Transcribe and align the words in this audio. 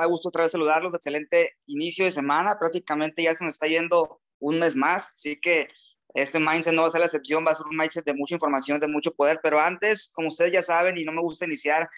da 0.00 0.06
gusto 0.06 0.28
otra 0.28 0.42
vez 0.42 0.52
saludarlos. 0.52 0.94
Excelente 0.94 1.56
inicio 1.66 2.04
de 2.04 2.10
semana. 2.10 2.58
Prácticamente 2.58 3.22
ya 3.22 3.34
se 3.34 3.44
nos 3.44 3.54
está 3.54 3.66
yendo 3.66 4.20
un 4.38 4.58
mes 4.58 4.74
más. 4.74 5.10
Así 5.10 5.38
que 5.40 5.68
este 6.14 6.40
mindset 6.40 6.74
no 6.74 6.82
va 6.82 6.88
a 6.88 6.90
ser 6.90 7.00
la 7.00 7.06
excepción, 7.06 7.44
va 7.46 7.52
a 7.52 7.54
ser 7.54 7.66
un 7.66 7.76
mindset 7.76 8.04
de 8.04 8.14
mucha 8.14 8.34
información, 8.34 8.80
de 8.80 8.88
mucho 8.88 9.12
poder. 9.12 9.40
Pero 9.42 9.60
antes, 9.60 10.10
como 10.14 10.28
ustedes 10.28 10.52
ya 10.52 10.62
saben, 10.62 10.98
y 10.98 11.04
no 11.04 11.12
me 11.12 11.22
gusta 11.22 11.46
iniciar 11.46 11.88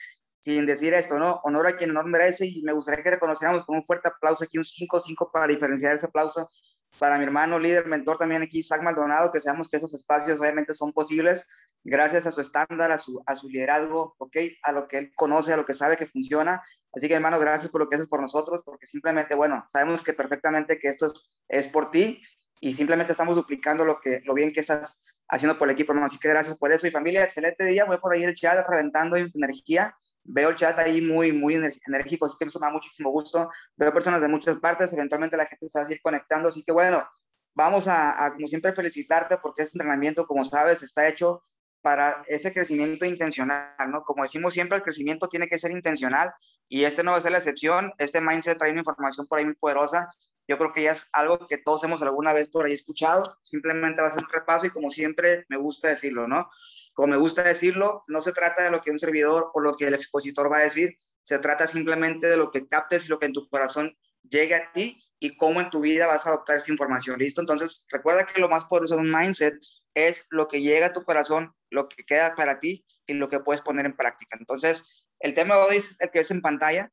sin 0.40 0.66
decir 0.66 0.92
esto, 0.92 1.18
¿no? 1.18 1.40
Honor 1.44 1.68
a 1.68 1.76
quien 1.76 1.90
honor 1.90 2.06
merece 2.06 2.46
y 2.46 2.62
me 2.62 2.72
gustaría 2.72 3.04
que 3.04 3.10
reconociéramos 3.10 3.64
con 3.64 3.76
un 3.76 3.84
fuerte 3.84 4.08
aplauso 4.08 4.44
aquí, 4.44 4.58
un 4.58 4.64
5-5 4.64 5.30
para 5.32 5.46
diferenciar 5.46 5.94
ese 5.94 6.06
aplauso 6.06 6.50
para 6.98 7.18
mi 7.18 7.24
hermano 7.24 7.58
líder, 7.58 7.86
mentor 7.86 8.18
también 8.18 8.42
aquí, 8.42 8.58
Isaac 8.58 8.82
Maldonado, 8.82 9.32
que 9.32 9.40
sabemos 9.40 9.68
que 9.68 9.78
esos 9.78 9.94
espacios 9.94 10.38
obviamente 10.38 10.74
son 10.74 10.92
posibles 10.92 11.48
gracias 11.84 12.26
a 12.26 12.30
su 12.30 12.40
estándar, 12.40 12.92
a 12.92 12.98
su, 12.98 13.22
a 13.26 13.34
su 13.34 13.48
liderazgo, 13.48 14.14
¿ok? 14.18 14.36
A 14.62 14.72
lo 14.72 14.86
que 14.88 14.98
él 14.98 15.12
conoce, 15.14 15.52
a 15.52 15.56
lo 15.56 15.64
que 15.64 15.74
sabe 15.74 15.96
que 15.96 16.06
funciona. 16.06 16.62
Así 16.94 17.08
que 17.08 17.14
hermano, 17.14 17.38
gracias 17.38 17.70
por 17.70 17.80
lo 17.80 17.88
que 17.88 17.96
haces 17.96 18.08
por 18.08 18.20
nosotros, 18.20 18.62
porque 18.64 18.86
simplemente, 18.86 19.34
bueno, 19.34 19.64
sabemos 19.68 20.02
que 20.02 20.12
perfectamente 20.12 20.78
que 20.78 20.88
esto 20.88 21.06
es, 21.06 21.32
es 21.48 21.68
por 21.68 21.90
ti 21.90 22.20
y 22.60 22.74
simplemente 22.74 23.12
estamos 23.12 23.34
duplicando 23.34 23.84
lo, 23.84 23.98
que, 24.00 24.20
lo 24.24 24.34
bien 24.34 24.52
que 24.52 24.60
estás 24.60 25.02
haciendo 25.28 25.58
por 25.58 25.68
el 25.68 25.74
equipo, 25.74 25.92
hermano. 25.92 26.06
Así 26.06 26.18
que 26.18 26.28
gracias 26.28 26.56
por 26.56 26.72
eso. 26.72 26.86
Y 26.86 26.90
familia, 26.90 27.24
excelente 27.24 27.64
día. 27.64 27.84
Voy 27.84 27.98
por 27.98 28.12
ahí 28.12 28.22
el 28.22 28.34
chat 28.34 28.64
reventando 28.68 29.16
energía 29.16 29.96
veo 30.24 30.50
el 30.50 30.56
chat 30.56 30.78
ahí 30.78 31.00
muy, 31.00 31.32
muy 31.32 31.54
enérgico, 31.54 32.26
así 32.26 32.36
que 32.38 32.44
me 32.44 32.50
da 32.60 32.70
muchísimo 32.70 33.10
gusto. 33.10 33.50
Veo 33.76 33.92
personas 33.92 34.20
de 34.20 34.28
muchas 34.28 34.56
partes, 34.56 34.92
eventualmente 34.92 35.36
la 35.36 35.46
gente 35.46 35.68
se 35.68 35.78
va 35.78 35.84
a 35.84 35.88
seguir 35.88 36.02
conectando, 36.02 36.48
así 36.48 36.62
que 36.64 36.72
bueno, 36.72 37.06
vamos 37.54 37.88
a, 37.88 38.32
como 38.34 38.46
siempre, 38.46 38.74
felicitarte 38.74 39.38
porque 39.38 39.62
este 39.62 39.78
entrenamiento, 39.78 40.26
como 40.26 40.44
sabes, 40.44 40.82
está 40.82 41.08
hecho 41.08 41.42
para 41.82 42.22
ese 42.28 42.52
crecimiento 42.52 43.04
intencional, 43.04 43.74
¿no? 43.88 44.04
Como 44.04 44.22
decimos 44.22 44.52
siempre, 44.52 44.76
el 44.76 44.84
crecimiento 44.84 45.28
tiene 45.28 45.48
que 45.48 45.58
ser 45.58 45.72
intencional 45.72 46.32
y 46.68 46.84
este 46.84 47.02
no 47.02 47.10
va 47.10 47.18
a 47.18 47.20
ser 47.20 47.32
la 47.32 47.38
excepción. 47.38 47.92
Este 47.98 48.20
mindset 48.20 48.56
trae 48.56 48.70
una 48.70 48.80
información 48.80 49.26
por 49.26 49.38
ahí 49.38 49.44
muy 49.44 49.54
poderosa. 49.54 50.08
Yo 50.48 50.58
creo 50.58 50.72
que 50.72 50.82
ya 50.82 50.92
es 50.92 51.08
algo 51.12 51.46
que 51.46 51.58
todos 51.58 51.84
hemos 51.84 52.02
alguna 52.02 52.32
vez 52.32 52.48
por 52.48 52.66
ahí 52.66 52.72
escuchado. 52.72 53.38
Simplemente 53.42 54.02
va 54.02 54.08
a 54.08 54.12
ser 54.12 54.24
un 54.24 54.32
repaso 54.32 54.66
y 54.66 54.70
como 54.70 54.90
siempre 54.90 55.44
me 55.48 55.56
gusta 55.56 55.88
decirlo, 55.88 56.26
¿no? 56.26 56.50
Como 56.94 57.08
me 57.08 57.16
gusta 57.16 57.42
decirlo, 57.42 58.02
no 58.08 58.20
se 58.20 58.32
trata 58.32 58.64
de 58.64 58.70
lo 58.70 58.82
que 58.82 58.90
un 58.90 58.98
servidor 58.98 59.50
o 59.54 59.60
lo 59.60 59.76
que 59.76 59.86
el 59.86 59.94
expositor 59.94 60.52
va 60.52 60.58
a 60.58 60.62
decir, 60.62 60.96
se 61.22 61.38
trata 61.38 61.66
simplemente 61.66 62.26
de 62.26 62.36
lo 62.36 62.50
que 62.50 62.66
captes 62.66 63.06
y 63.06 63.08
lo 63.08 63.18
que 63.18 63.26
en 63.26 63.32
tu 63.32 63.48
corazón 63.48 63.96
llegue 64.28 64.54
a 64.54 64.72
ti 64.72 65.02
y 65.18 65.36
cómo 65.36 65.60
en 65.60 65.70
tu 65.70 65.80
vida 65.80 66.06
vas 66.06 66.26
a 66.26 66.30
adoptar 66.30 66.56
esa 66.56 66.72
información. 66.72 67.18
¿Listo? 67.18 67.40
Entonces, 67.40 67.86
recuerda 67.90 68.26
que 68.26 68.40
lo 68.40 68.48
más 68.48 68.64
poderoso 68.64 68.96
de 68.96 69.02
un 69.02 69.12
mindset 69.12 69.54
es 69.94 70.26
lo 70.30 70.48
que 70.48 70.62
llega 70.62 70.86
a 70.86 70.92
tu 70.92 71.04
corazón, 71.04 71.54
lo 71.70 71.88
que 71.88 72.04
queda 72.04 72.34
para 72.34 72.58
ti 72.58 72.84
y 73.06 73.14
lo 73.14 73.28
que 73.28 73.40
puedes 73.40 73.62
poner 73.62 73.86
en 73.86 73.96
práctica. 73.96 74.36
Entonces, 74.38 75.06
el 75.20 75.34
tema 75.34 75.56
de 75.56 75.62
hoy 75.62 75.76
es 75.76 75.96
el 76.00 76.10
que 76.10 76.18
ves 76.18 76.30
en 76.30 76.42
pantalla. 76.42 76.90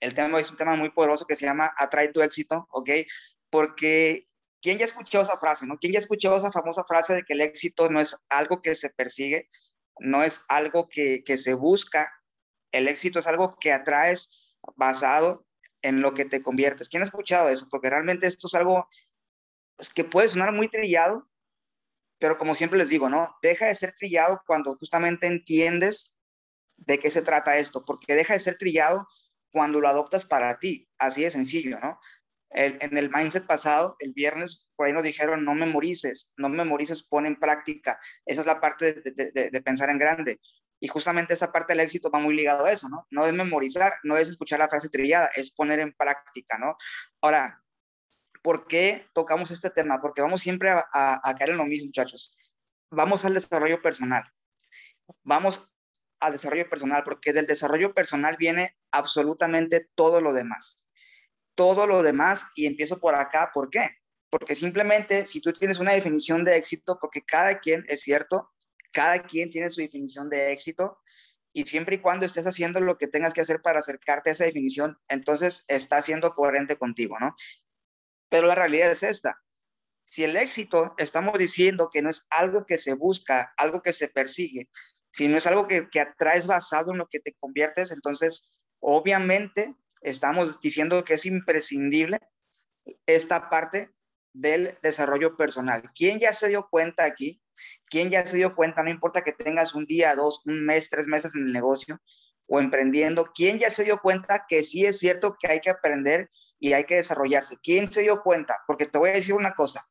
El 0.00 0.14
tema 0.14 0.38
es 0.38 0.50
un 0.50 0.56
tema 0.56 0.76
muy 0.76 0.90
poderoso 0.90 1.26
que 1.26 1.36
se 1.36 1.46
llama 1.46 1.72
Atrae 1.78 2.08
tu 2.08 2.22
éxito, 2.22 2.66
¿ok? 2.70 2.90
Porque 3.50 4.22
¿Quién 4.66 4.78
ya 4.78 4.84
escuchó 4.84 5.20
esa 5.20 5.36
frase, 5.36 5.64
no? 5.64 5.78
¿Quién 5.78 5.92
ya 5.92 6.00
escuchó 6.00 6.34
esa 6.34 6.50
famosa 6.50 6.82
frase 6.82 7.14
de 7.14 7.22
que 7.22 7.34
el 7.34 7.40
éxito 7.40 7.88
no 7.88 8.00
es 8.00 8.16
algo 8.28 8.62
que 8.62 8.74
se 8.74 8.90
persigue, 8.90 9.48
no 10.00 10.24
es 10.24 10.44
algo 10.48 10.88
que, 10.88 11.22
se 11.36 11.54
busca? 11.54 12.12
El 12.72 12.88
éxito 12.88 13.20
es 13.20 13.28
algo 13.28 13.56
que 13.60 13.72
atraes 13.72 14.56
basado 14.74 15.46
en 15.82 16.00
lo 16.00 16.14
que 16.14 16.24
te 16.24 16.42
conviertes. 16.42 16.88
¿Quién 16.88 17.02
ha 17.02 17.06
escuchado 17.06 17.48
eso? 17.48 17.68
Porque 17.70 17.90
realmente 17.90 18.26
esto 18.26 18.48
es 18.48 18.54
algo 18.54 18.88
pues, 19.76 19.94
que 19.94 20.02
puede 20.02 20.26
sonar 20.26 20.52
muy 20.52 20.68
trillado, 20.68 21.30
pero 22.18 22.36
como 22.36 22.56
siempre 22.56 22.80
les 22.80 22.88
digo, 22.88 23.08
¿no? 23.08 23.36
Deja 23.42 23.66
de 23.66 23.76
ser 23.76 23.92
trillado 23.92 24.42
cuando 24.48 24.74
justamente 24.76 25.28
entiendes 25.28 26.18
de 26.76 26.98
qué 26.98 27.08
se 27.08 27.22
trata 27.22 27.56
esto, 27.58 27.84
porque 27.84 28.16
deja 28.16 28.34
de 28.34 28.40
ser 28.40 28.58
trillado 28.58 29.06
cuando 29.52 29.80
lo 29.80 29.88
adoptas 29.88 30.24
para 30.24 30.58
ti, 30.58 30.88
así 30.98 31.22
de 31.22 31.30
sencillo, 31.30 31.78
¿no? 31.80 31.98
en 32.50 32.96
el 32.96 33.10
mindset 33.10 33.46
pasado, 33.46 33.96
el 33.98 34.12
viernes, 34.12 34.66
por 34.76 34.86
ahí 34.86 34.92
nos 34.92 35.04
dijeron, 35.04 35.44
no 35.44 35.54
memorices, 35.54 36.32
no 36.36 36.48
memorices, 36.48 37.02
pon 37.02 37.26
en 37.26 37.36
práctica. 37.36 37.98
Esa 38.24 38.40
es 38.40 38.46
la 38.46 38.60
parte 38.60 38.94
de, 38.94 39.62
pensar 39.62 39.90
en 39.90 39.98
grande. 39.98 40.40
Y 40.80 40.88
justamente 40.88 41.34
esa 41.34 41.52
parte 41.52 41.72
del 41.72 41.80
éxito 41.80 42.10
va 42.10 42.18
muy 42.18 42.34
ligado 42.34 42.64
a 42.66 42.72
eso, 42.72 42.88
¿no? 42.88 43.06
No 43.10 43.26
es 43.26 43.32
memorizar, 43.32 43.94
no 44.04 44.16
es 44.16 44.28
escuchar 44.28 44.58
la 44.58 44.68
frase 44.68 44.88
trillada, 44.88 45.30
es 45.34 45.50
poner 45.50 45.80
en 45.80 45.92
práctica, 45.94 46.58
¿no? 46.58 46.76
Ahora, 47.20 47.62
¿por 48.42 48.66
qué 48.66 49.06
tocamos 49.12 49.50
este 49.50 49.70
tema? 49.70 50.00
Porque 50.00 50.22
vamos 50.22 50.40
siempre 50.40 50.70
a, 50.70 50.84
a 50.92 51.34
caer 51.34 51.50
en 51.50 51.56
lo 51.56 51.66
mismo, 51.66 51.86
muchachos. 51.86 52.36
Vamos 52.90 53.24
al 53.24 53.34
desarrollo 53.34 53.82
personal. 53.82 54.24
Vamos 55.24 55.68
al 56.20 56.32
desarrollo 56.32 56.68
personal, 56.68 57.02
porque 57.04 57.32
del 57.32 57.46
desarrollo 57.46 57.94
personal 57.94 58.36
viene 58.38 58.76
absolutamente 58.90 59.88
todo 59.94 60.20
lo 60.20 60.32
demás 60.32 60.86
todo 61.56 61.86
lo 61.86 62.04
demás 62.04 62.46
y 62.54 62.66
empiezo 62.66 63.00
por 63.00 63.16
acá. 63.16 63.50
¿Por 63.52 63.70
qué? 63.70 63.88
Porque 64.30 64.54
simplemente 64.54 65.26
si 65.26 65.40
tú 65.40 65.52
tienes 65.52 65.80
una 65.80 65.94
definición 65.94 66.44
de 66.44 66.56
éxito, 66.56 66.98
porque 67.00 67.22
cada 67.24 67.58
quien, 67.58 67.84
es 67.88 68.02
cierto, 68.02 68.52
cada 68.92 69.18
quien 69.24 69.50
tiene 69.50 69.70
su 69.70 69.80
definición 69.80 70.28
de 70.28 70.52
éxito 70.52 71.00
y 71.52 71.64
siempre 71.64 71.96
y 71.96 72.00
cuando 72.00 72.26
estés 72.26 72.46
haciendo 72.46 72.80
lo 72.80 72.98
que 72.98 73.08
tengas 73.08 73.32
que 73.32 73.40
hacer 73.40 73.62
para 73.62 73.80
acercarte 73.80 74.30
a 74.30 74.32
esa 74.34 74.44
definición, 74.44 74.98
entonces 75.08 75.64
está 75.68 76.00
siendo 76.02 76.34
coherente 76.34 76.76
contigo, 76.76 77.18
¿no? 77.18 77.34
Pero 78.28 78.46
la 78.46 78.54
realidad 78.54 78.90
es 78.90 79.02
esta. 79.02 79.40
Si 80.04 80.22
el 80.22 80.36
éxito 80.36 80.94
estamos 80.98 81.38
diciendo 81.38 81.88
que 81.90 82.02
no 82.02 82.10
es 82.10 82.26
algo 82.30 82.66
que 82.66 82.76
se 82.76 82.94
busca, 82.94 83.54
algo 83.56 83.82
que 83.82 83.92
se 83.92 84.08
persigue, 84.08 84.68
si 85.16 85.28
no 85.28 85.38
es 85.38 85.46
algo 85.46 85.66
que, 85.66 85.88
atraes 85.98 86.46
basado 86.46 86.92
en 86.92 86.98
lo 86.98 87.06
que 87.06 87.20
te 87.20 87.32
conviertes, 87.40 87.90
entonces 87.90 88.50
obviamente 88.80 89.74
estamos 90.02 90.60
diciendo 90.60 91.04
que 91.04 91.14
es 91.14 91.24
imprescindible 91.24 92.20
esta 93.06 93.48
parte 93.48 93.88
del 94.34 94.76
desarrollo 94.82 95.38
personal. 95.38 95.90
¿Quién 95.94 96.18
ya 96.18 96.34
se 96.34 96.48
dio 96.48 96.68
cuenta 96.68 97.06
aquí? 97.06 97.40
¿Quién 97.86 98.10
ya 98.10 98.26
se 98.26 98.36
dio 98.36 98.54
cuenta? 98.54 98.82
No 98.82 98.90
importa 98.90 99.22
que 99.22 99.32
tengas 99.32 99.74
un 99.74 99.86
día, 99.86 100.14
dos, 100.14 100.42
un 100.44 100.66
mes, 100.66 100.90
tres 100.90 101.06
meses 101.06 101.34
en 101.34 101.46
el 101.46 101.52
negocio 101.54 101.98
o 102.46 102.60
emprendiendo. 102.60 103.30
¿Quién 103.34 103.58
ya 103.58 103.70
se 103.70 103.84
dio 103.84 104.02
cuenta 104.02 104.44
que 104.46 104.64
sí 104.64 104.84
es 104.84 104.98
cierto 104.98 105.38
que 105.40 105.50
hay 105.50 105.60
que 105.60 105.70
aprender 105.70 106.28
y 106.60 106.74
hay 106.74 106.84
que 106.84 106.96
desarrollarse? 106.96 107.56
¿Quién 107.62 107.90
se 107.90 108.02
dio 108.02 108.20
cuenta? 108.20 108.58
Porque 108.66 108.84
te 108.84 108.98
voy 108.98 109.08
a 109.08 109.14
decir 109.14 109.32
una 109.34 109.54
cosa. 109.54 109.88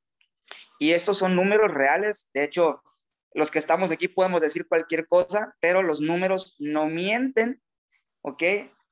Y 0.78 0.91
estos 0.91 1.18
son 1.18 1.35
números 1.35 1.74
reales. 1.74 2.30
De 2.31 2.44
hecho, 2.44 2.84
los 3.35 3.51
que 3.51 3.59
estamos 3.59 3.91
aquí 3.91 4.07
podemos 4.07 4.41
decir 4.41 4.68
cualquier 4.68 5.07
cosa, 5.07 5.56
pero 5.59 5.84
los 5.84 6.01
números 6.01 6.56
no 6.59 6.88
mienten. 6.88 7.62
¿Ok? 8.22 8.41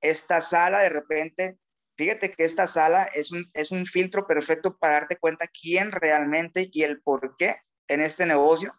esta 0.04 0.42
sala 0.42 0.82
de 0.82 0.90
repente, 0.90 1.58
fíjate 1.98 2.30
que 2.30 2.44
esta 2.44 2.68
sala 2.68 3.06
es 3.06 3.32
un, 3.32 3.50
es 3.54 3.72
un 3.72 3.86
filtro 3.86 4.28
perfecto 4.28 4.78
para 4.78 4.96
darte 4.96 5.18
cuenta 5.18 5.48
quién 5.48 5.92
realmente 5.92 6.70
y 6.72 6.84
el 6.84 7.02
por 7.02 7.36
qué 7.38 7.56
en 7.88 8.02
este 8.02 8.26
negocio. 8.26 8.76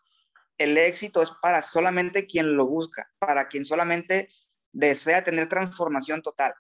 El 0.59 0.79
éxito 0.79 1.23
es 1.23 1.33
para 1.43 1.63
solamente 1.63 2.27
quien 2.27 2.57
lo 2.57 2.67
busca, 2.67 3.11
para 3.19 3.49
quien 3.49 3.65
solamente 3.65 4.29
desea 4.73 5.25
tener 5.25 5.49
transformación 5.49 6.23
total. 6.23 6.53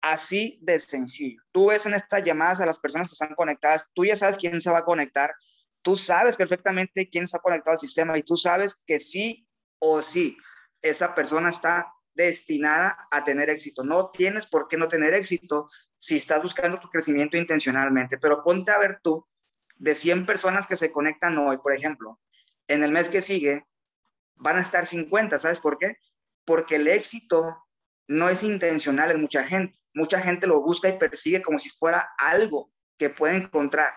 Así 0.00 0.58
de 0.62 0.80
sencillo. 0.80 1.42
Tú 1.52 1.66
ves 1.66 1.84
en 1.84 1.94
estas 1.94 2.24
llamadas 2.24 2.62
a 2.62 2.66
las 2.66 2.78
personas 2.78 3.06
que 3.06 3.12
están 3.12 3.34
conectadas, 3.34 3.90
tú 3.92 4.06
ya 4.06 4.16
sabes 4.16 4.38
quién 4.38 4.60
se 4.62 4.70
va 4.70 4.78
a 4.78 4.84
conectar, 4.84 5.34
tú 5.82 5.96
sabes 5.96 6.36
perfectamente 6.36 7.08
quién 7.08 7.24
está 7.24 7.38
conectado 7.38 7.72
al 7.72 7.78
sistema 7.78 8.18
y 8.18 8.22
tú 8.22 8.36
sabes 8.36 8.82
que 8.86 9.00
sí 9.00 9.46
o 9.78 10.02
sí, 10.02 10.36
esa 10.82 11.14
persona 11.14 11.50
está 11.50 11.92
destinada 12.14 13.08
a 13.10 13.24
tener 13.24 13.50
éxito. 13.50 13.84
No 13.84 14.10
tienes 14.10 14.46
por 14.46 14.68
qué 14.68 14.76
no 14.76 14.88
tener 14.88 15.14
éxito 15.14 15.70
si 15.96 16.16
estás 16.16 16.42
buscando 16.42 16.80
tu 16.80 16.88
crecimiento 16.88 17.36
intencionalmente, 17.36 18.18
pero 18.18 18.42
ponte 18.42 18.72
a 18.72 18.78
ver 18.78 19.00
tú, 19.02 19.26
de 19.76 19.94
100 19.94 20.26
personas 20.26 20.66
que 20.66 20.76
se 20.76 20.92
conectan 20.92 21.38
hoy, 21.38 21.56
por 21.58 21.72
ejemplo, 21.72 22.20
en 22.68 22.82
el 22.82 22.92
mes 22.92 23.08
que 23.08 23.22
sigue, 23.22 23.66
van 24.36 24.56
a 24.56 24.60
estar 24.60 24.86
50. 24.86 25.38
¿Sabes 25.38 25.60
por 25.60 25.78
qué? 25.78 25.96
Porque 26.44 26.76
el 26.76 26.88
éxito 26.88 27.66
no 28.06 28.28
es 28.28 28.42
intencional 28.42 29.10
en 29.10 29.20
mucha 29.20 29.44
gente. 29.44 29.78
Mucha 29.94 30.20
gente 30.20 30.46
lo 30.46 30.62
busca 30.62 30.88
y 30.88 30.98
persigue 30.98 31.42
como 31.42 31.58
si 31.58 31.68
fuera 31.70 32.10
algo 32.18 32.70
que 32.98 33.10
puede 33.10 33.36
encontrar. 33.36 33.92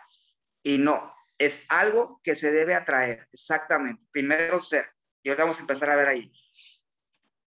Y 0.63 0.77
no, 0.77 1.13
es 1.37 1.65
algo 1.69 2.21
que 2.23 2.35
se 2.35 2.51
debe 2.51 2.75
atraer. 2.75 3.27
Exactamente. 3.31 4.03
Primero 4.11 4.59
ser. 4.59 4.85
Y 5.23 5.29
ahora 5.29 5.43
vamos 5.43 5.57
a 5.57 5.61
empezar 5.61 5.89
a 5.89 5.95
ver 5.95 6.07
ahí. 6.07 6.31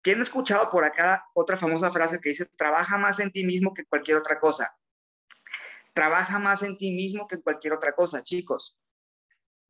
¿Quién 0.01 0.19
ha 0.19 0.23
escuchado 0.23 0.69
por 0.69 0.83
acá 0.83 1.25
otra 1.33 1.55
famosa 1.55 1.89
frase 1.89 2.19
que 2.19 2.29
dice, 2.29 2.45
trabaja 2.57 2.97
más 2.97 3.19
en 3.19 3.31
ti 3.31 3.45
mismo 3.45 3.73
que 3.73 3.85
cualquier 3.85 4.17
otra 4.17 4.37
cosa? 4.39 4.77
Trabaja 5.93 6.39
más 6.39 6.61
en 6.63 6.77
ti 6.77 6.91
mismo 6.91 7.25
que 7.25 7.41
cualquier 7.41 7.73
otra 7.73 7.93
cosa, 7.93 8.21
chicos. 8.21 8.77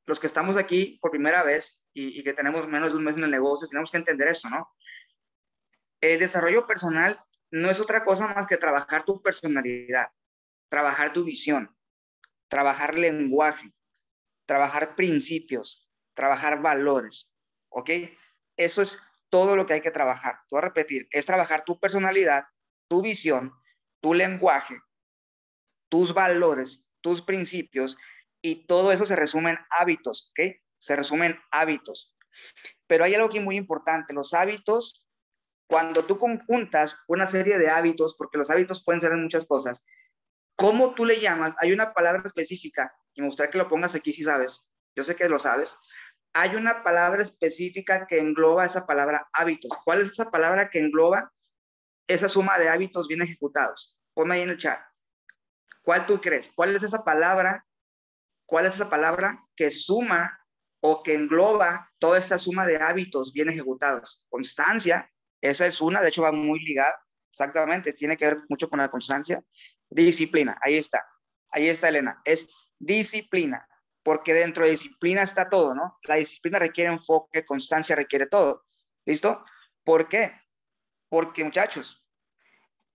Los 0.06 0.20
que 0.20 0.28
estamos 0.28 0.58
aquí 0.58 0.98
por 1.02 1.12
primera 1.12 1.44
vez 1.44 1.86
y, 1.94 2.24
que 2.24 2.34
tenemos 2.34 2.68
menos 2.68 2.90
de 2.90 2.98
un 2.98 3.04
mes 3.04 3.18
en 3.18 3.26
el 3.26 3.32
negocio, 3.32 3.68
tenemos 3.68 3.92
que 3.92 3.98
entender 3.98 4.28
eso, 4.28 4.50
¿no? 4.50 4.74
El 6.02 6.20
desarrollo 6.20 6.66
personal 6.66 7.24
no 7.52 7.70
es 7.70 7.80
otra 7.80 8.04
cosa 8.04 8.28
más 8.34 8.48
que 8.48 8.58
trabajar 8.58 9.06
tu 9.06 9.22
personalidad, 9.22 10.08
trabajar 10.68 11.14
tu 11.14 11.24
visión, 11.24 11.78
trabajar 12.48 12.98
lenguaje, 12.98 13.72
trabajar 14.54 14.96
principios, 14.96 15.90
trabajar 16.14 16.62
valores, 16.62 17.34
¿ok? 17.70 17.90
Eso 18.56 18.84
es 18.84 19.02
todo 19.32 19.56
lo 19.56 19.66
que 19.66 19.74
hay 19.74 19.82
que 19.82 19.90
trabajar. 19.90 20.42
Tú 20.48 20.60
a 20.60 20.62
repetir, 20.62 21.08
es 21.10 21.26
trabajar 21.26 21.64
tu 21.66 21.80
personalidad, 21.80 22.44
tu 22.88 23.02
visión, 23.02 23.52
tu 24.00 24.14
lenguaje, 24.14 24.80
tus 25.90 26.14
valores, 26.14 26.86
tus 27.02 27.24
principios 27.24 27.98
y 28.44 28.68
todo 28.68 28.92
eso 28.92 29.08
se 29.08 29.16
resume 29.16 29.54
en 29.54 29.58
hábitos, 29.72 30.30
¿ok? 30.30 30.54
Se 30.76 30.96
resumen 30.96 31.36
hábitos. 31.50 32.16
Pero 32.86 33.06
hay 33.06 33.16
algo 33.16 33.26
aquí 33.26 33.40
muy 33.40 33.58
importante, 33.58 34.14
los 34.14 34.36
hábitos, 34.36 35.08
cuando 35.66 36.06
tú 36.06 36.20
conjuntas 36.20 36.96
una 37.08 37.26
serie 37.26 37.58
de 37.58 37.72
hábitos, 37.72 38.14
porque 38.16 38.38
los 38.38 38.52
hábitos 38.52 38.84
pueden 38.84 39.00
ser 39.00 39.14
en 39.14 39.24
muchas 39.24 39.48
cosas, 39.48 39.84
¿cómo 40.56 40.94
tú 40.94 41.06
le 41.06 41.20
llamas? 41.20 41.56
Hay 41.60 41.72
una 41.72 41.94
palabra 41.94 42.22
específica, 42.26 42.94
y 43.14 43.22
me 43.22 43.28
gustaría 43.28 43.52
que 43.52 43.58
lo 43.58 43.68
pongas 43.68 43.96
aquí 43.96 44.14
si 44.14 44.24
sabes, 44.24 44.70
yo 44.96 45.04
sé 45.04 45.16
que 45.16 45.30
lo 45.30 45.40
sabes, 45.40 45.78
hay 46.34 46.56
una 46.56 46.84
palabra 46.84 47.22
específica 47.22 48.08
que 48.08 48.20
engloba 48.20 48.66
esa 48.66 48.88
palabra 48.88 49.28
hábitos. 49.34 49.72
¿Cuál 49.86 50.02
es 50.02 50.10
esa 50.10 50.32
palabra 50.32 50.70
que 50.70 50.80
engloba 50.80 51.32
esa 52.08 52.28
suma 52.28 52.58
de 52.58 52.70
hábitos 52.70 53.08
bien 53.08 53.22
ejecutados? 53.22 54.00
Ponme 54.14 54.36
ahí 54.36 54.42
en 54.42 54.50
el 54.50 54.58
chat. 54.58 54.82
¿Cuál 55.84 56.06
tú 56.08 56.20
crees? 56.20 56.52
¿Cuál 56.56 56.76
es 56.76 56.82
esa 56.82 57.04
palabra? 57.04 57.66
¿Cuál 58.46 58.66
es 58.66 58.76
esa 58.76 58.90
palabra 58.90 59.46
que 59.56 59.70
suma 59.70 60.40
o 60.82 61.04
que 61.04 61.14
engloba 61.14 61.92
toda 62.00 62.18
esta 62.18 62.38
suma 62.38 62.66
de 62.66 62.78
hábitos 62.78 63.32
bien 63.32 63.50
ejecutados? 63.50 64.24
Constancia, 64.30 65.12
esa 65.42 65.68
es 65.68 65.82
una, 65.82 66.02
de 66.02 66.10
hecho 66.10 66.24
va 66.24 66.32
muy 66.32 66.60
ligada, 66.64 67.00
exactamente, 67.34 67.94
tiene 67.94 68.16
que 68.16 68.28
ver 68.28 68.38
mucho 68.48 68.70
con 68.70 68.78
la 68.80 68.90
constancia. 68.90 69.44
Disciplina, 69.90 70.56
ahí 70.62 70.78
está, 70.78 71.04
ahí 71.52 71.68
está 71.68 71.90
Elena, 71.90 72.22
es 72.24 72.48
disciplina 72.78 73.68
porque 74.04 74.34
dentro 74.34 74.66
de 74.66 74.72
disciplina 74.72 75.22
está 75.22 75.50
todo, 75.50 75.74
¿no? 75.74 75.98
La 76.04 76.16
disciplina 76.16 76.60
requiere 76.60 76.92
enfoque, 76.92 77.46
constancia 77.46 77.96
requiere 77.96 78.28
todo. 78.28 78.66
¿Listo? 79.06 79.44
¿Por 79.84 80.10
qué? 80.10 80.34
Porque, 81.10 81.44
muchachos, 81.44 82.06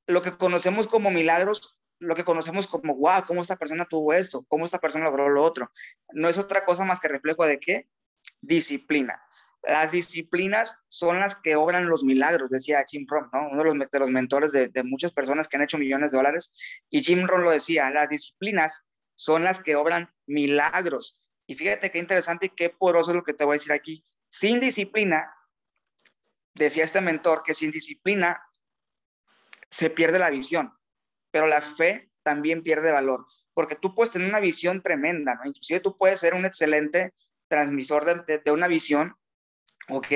lo 0.07 0.23
que 0.23 0.37
conocemos 0.37 0.87
como 0.87 1.11
milagros, 1.11 1.81
lo 1.99 2.15
que 2.15 2.25
conocemos 2.25 2.67
como, 2.67 2.95
wow, 2.95 3.25
cómo 3.27 3.41
esta 3.41 3.57
persona 3.57 3.87
tuvo 3.87 4.13
esto, 4.13 4.45
cómo 4.49 4.67
esta 4.67 4.79
persona 4.79 5.07
logró 5.07 5.29
lo 5.31 5.43
otro, 5.43 5.73
no 6.13 6.29
es 6.29 6.39
otra 6.39 6.65
cosa 6.65 6.85
más 6.85 7.01
que 7.01 7.09
reflejo 7.09 7.45
de 7.45 7.59
qué? 7.59 7.89
Disciplina. 8.41 9.21
Las 9.63 9.93
disciplinas 9.93 10.79
son 10.89 11.21
las 11.21 11.35
que 11.35 11.57
obran 11.57 11.89
los 11.89 12.05
milagros, 12.05 12.51
decía 12.51 12.85
Jim 12.89 13.07
Rohn, 13.09 13.29
¿no? 13.33 13.49
uno 13.51 13.65
de 13.65 13.75
los, 13.75 13.91
de 13.91 13.99
los 13.99 14.11
mentores 14.11 14.53
de, 14.53 14.71
muchas 14.85 15.13
personas 15.13 15.49
que 15.49 15.57
han 15.57 15.63
hecho 15.63 15.79
millones 15.79 16.13
de 16.13 16.17
dólares. 16.17 16.57
Y 16.91 17.03
Jim 17.03 17.27
Rohn 17.27 17.45
lo 17.45 17.51
decía, 17.51 17.91
las 17.91 18.09
disciplinas 18.09 18.85
son 19.15 19.45
las 19.45 19.63
que 19.63 19.77
obran 19.77 20.15
milagros. 20.27 21.25
Y 21.47 21.55
fíjate 21.55 21.91
qué 21.91 21.99
interesante 21.99 22.47
y 22.47 22.51
qué 22.51 22.71
poroso 22.71 23.13
lo 23.13 23.25
que 23.25 23.35
te 23.35 23.45
voy 23.45 23.55
a 23.55 23.59
decir 23.59 23.73
aquí. 23.73 24.05
Sin 24.29 24.61
disciplina, 24.61 25.35
decía 26.55 26.85
este 26.85 27.01
mentor, 27.01 27.43
que 27.43 27.55
sin 27.55 27.71
disciplina 27.71 28.43
se 29.71 29.91
pierde 29.91 30.19
la 30.19 30.31
visión, 30.31 30.73
pero 31.31 31.47
la 31.47 31.61
fe 31.61 32.11
también 32.23 32.63
pierde 32.63 32.93
valor, 32.93 33.27
porque 33.55 33.75
tú 33.75 33.95
puedes 33.95 34.13
tener 34.13 34.29
una 34.29 34.41
visión 34.41 34.83
tremenda, 34.83 35.35
¿no? 35.35 35.47
Inclusive 35.47 35.81
tú 35.81 35.97
puedes 35.97 36.21
ser 36.21 36.35
un 36.35 36.45
excelente 36.45 37.15
transmisor 37.49 38.05
de, 38.27 38.39
de 38.39 38.51
una 38.51 38.69
visión, 38.69 39.17
¿ok? 39.89 40.07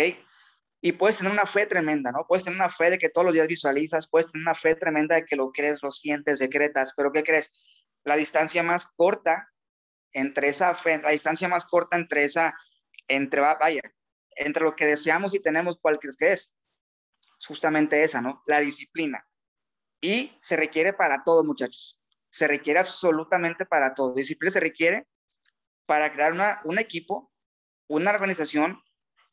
Y 0.80 0.92
puedes 0.92 1.18
tener 1.18 1.32
una 1.32 1.46
fe 1.46 1.66
tremenda, 1.66 2.10
¿no? 2.10 2.26
Puedes 2.26 2.44
tener 2.44 2.58
una 2.58 2.68
fe 2.68 2.90
de 2.90 2.98
que 2.98 3.08
todos 3.08 3.24
los 3.24 3.34
días 3.34 3.46
visualizas, 3.46 4.08
puedes 4.08 4.30
tener 4.30 4.42
una 4.42 4.54
fe 4.54 4.74
tremenda 4.74 5.14
de 5.14 5.24
que 5.24 5.36
lo 5.36 5.52
crees, 5.52 5.82
lo 5.82 5.90
sientes, 5.90 6.40
decretas, 6.40 6.92
pero 6.96 7.12
¿qué 7.12 7.22
crees? 7.22 7.62
la 8.04 8.16
distancia 8.16 8.62
más 8.62 8.86
corta 8.96 9.48
entre 10.12 10.48
esa 10.48 10.74
fe, 10.74 11.00
la 11.00 11.10
distancia 11.10 11.48
más 11.48 11.64
corta 11.64 11.96
entre 11.96 12.24
esa, 12.24 12.54
entre, 13.08 13.40
vaya, 13.40 13.80
entre 14.30 14.64
lo 14.64 14.76
que 14.76 14.86
deseamos 14.86 15.34
y 15.34 15.40
tenemos, 15.40 15.78
¿cuál 15.80 15.98
crees 15.98 16.16
que 16.16 16.32
es? 16.32 16.56
Justamente 17.46 18.02
esa, 18.02 18.20
¿no? 18.20 18.42
La 18.46 18.60
disciplina. 18.60 19.26
Y 20.00 20.36
se 20.40 20.56
requiere 20.56 20.92
para 20.92 21.22
todo, 21.24 21.44
muchachos. 21.44 22.00
Se 22.30 22.48
requiere 22.48 22.80
absolutamente 22.80 23.66
para 23.66 23.94
todo. 23.94 24.14
Disciplina 24.14 24.50
se 24.50 24.60
requiere 24.60 25.06
para 25.86 26.12
crear 26.12 26.32
una, 26.32 26.60
un 26.64 26.78
equipo, 26.78 27.32
una 27.88 28.10
organización, 28.10 28.82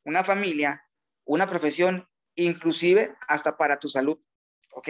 una 0.03 0.23
familia, 0.23 0.83
una 1.25 1.47
profesión, 1.47 2.07
inclusive 2.35 3.15
hasta 3.27 3.57
para 3.57 3.79
tu 3.79 3.89
salud. 3.89 4.19
¿Ok? 4.73 4.89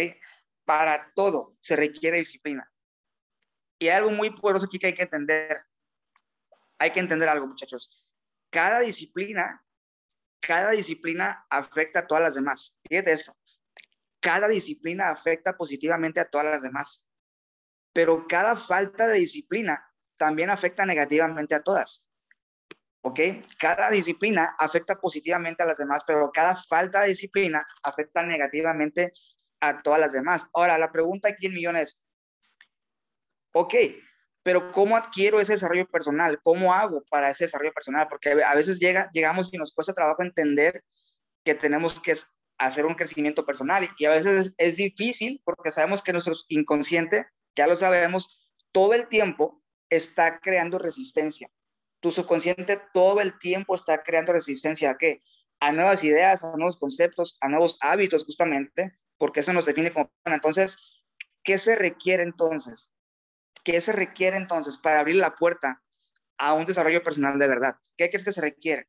Para 0.66 1.12
todo 1.16 1.58
se 1.60 1.76
requiere 1.76 2.18
disciplina. 2.18 2.72
Y 3.80 3.88
hay 3.88 3.96
algo 3.96 4.12
muy 4.12 4.30
poderoso 4.30 4.66
aquí 4.66 4.78
que 4.78 4.88
hay 4.88 4.94
que 4.94 5.04
entender. 5.04 5.62
Hay 6.78 6.92
que 6.92 7.00
entender 7.00 7.30
algo, 7.30 7.48
muchachos. 7.48 8.08
Cada 8.50 8.80
disciplina, 8.80 9.66
cada 10.40 10.72
disciplina 10.72 11.46
afecta 11.50 12.00
a 12.00 12.08
todas 12.08 12.24
las 12.24 12.36
demás. 12.36 12.80
Fíjate 12.88 13.12
esto. 13.12 13.38
Cada 14.20 14.48
disciplina 14.48 15.10
afecta 15.10 15.56
positivamente 15.56 16.20
a 16.20 16.30
todas 16.30 16.48
las 16.48 16.62
demás. 16.62 17.10
Pero 17.94 18.28
cada 18.28 18.56
falta 18.56 19.08
de 19.08 19.20
disciplina 19.20 19.90
también 20.18 20.50
afecta 20.50 20.86
negativamente 20.86 21.56
a 21.56 21.64
todas. 21.64 22.09
¿Ok? 23.02 23.20
Cada 23.58 23.90
disciplina 23.90 24.56
afecta 24.60 24.96
positivamente 24.96 25.64
a 25.64 25.66
las 25.66 25.78
demás, 25.78 26.04
pero 26.06 26.32
cada 26.32 26.56
falta 26.56 27.02
de 27.02 27.10
disciplina 27.10 27.66
afecta 27.84 28.24
negativamente 28.24 29.14
a 29.62 29.82
todas 29.82 30.00
las 30.00 30.12
demás. 30.12 30.48
Ahora, 30.54 30.78
la 30.78 30.92
pregunta 30.92 31.30
aquí 31.30 31.46
en 31.46 31.54
millones, 31.54 32.04
Ok, 33.54 33.74
pero 34.44 34.72
¿cómo 34.72 34.96
adquiero 34.96 35.40
ese 35.40 35.54
desarrollo 35.54 35.88
personal? 35.88 36.40
¿Cómo 36.44 36.74
hago 36.74 37.04
para 37.10 37.30
ese 37.30 37.46
desarrollo 37.46 37.74
personal? 37.74 38.08
Porque 38.08 38.32
a 38.44 38.56
veces 38.56 38.80
llega, 38.80 39.10
llegamos 39.12 39.54
y 39.54 39.58
nos 39.58 39.74
cuesta 39.74 39.94
trabajo 39.94 40.22
entender 40.22 40.84
que 41.44 41.56
tenemos 41.56 42.00
que 42.00 42.14
hacer 42.58 42.86
un 42.86 42.94
crecimiento 42.94 43.46
personal 43.46 43.90
y 43.98 44.06
a 44.06 44.10
veces 44.10 44.54
es, 44.58 44.78
difícil 44.78 45.42
porque 45.44 45.72
sabemos 45.72 46.04
que 46.04 46.12
nuestro 46.12 46.34
inconsciente, 46.50 47.26
ya 47.56 47.68
lo 47.68 47.76
sabemos, 47.76 48.30
todo 48.72 48.94
el 48.94 49.08
tiempo 49.08 49.64
está 49.90 50.40
creando 50.40 50.78
resistencia. 50.78 51.50
Tu 52.00 52.12
subconsciente 52.12 52.78
todo 52.94 53.20
el 53.22 53.38
tiempo 53.40 53.76
está 53.76 54.04
creando 54.04 54.34
resistencia 54.34 54.92
a 54.92 54.98
qué? 54.98 55.22
A 55.60 55.72
nuevas 55.72 56.04
ideas, 56.04 56.44
a 56.44 56.56
nuevos 56.56 56.78
conceptos, 56.78 57.38
a 57.42 57.50
nuevos 57.50 57.78
hábitos 57.82 58.24
justamente, 58.24 58.98
porque 59.18 59.42
eso 59.42 59.52
nos 59.54 59.66
define 59.66 59.92
como 59.92 60.12
Entonces, 60.26 61.04
¿qué 61.44 61.58
se 61.58 61.76
requiere 61.76 62.24
entonces? 62.24 62.92
¿Qué 63.64 63.82
se 63.82 63.92
requiere 63.92 64.38
entonces 64.38 64.78
para 64.78 65.00
abrir 65.00 65.18
la 65.18 65.36
puerta 65.36 65.82
a 66.38 66.54
un 66.54 66.66
desarrollo 66.66 67.04
personal 67.04 67.38
de 67.38 67.48
verdad? 67.48 67.76
¿Qué 67.98 68.10
crees 68.10 68.24
que 68.24 68.32
se 68.32 68.42
requiere? 68.42 68.88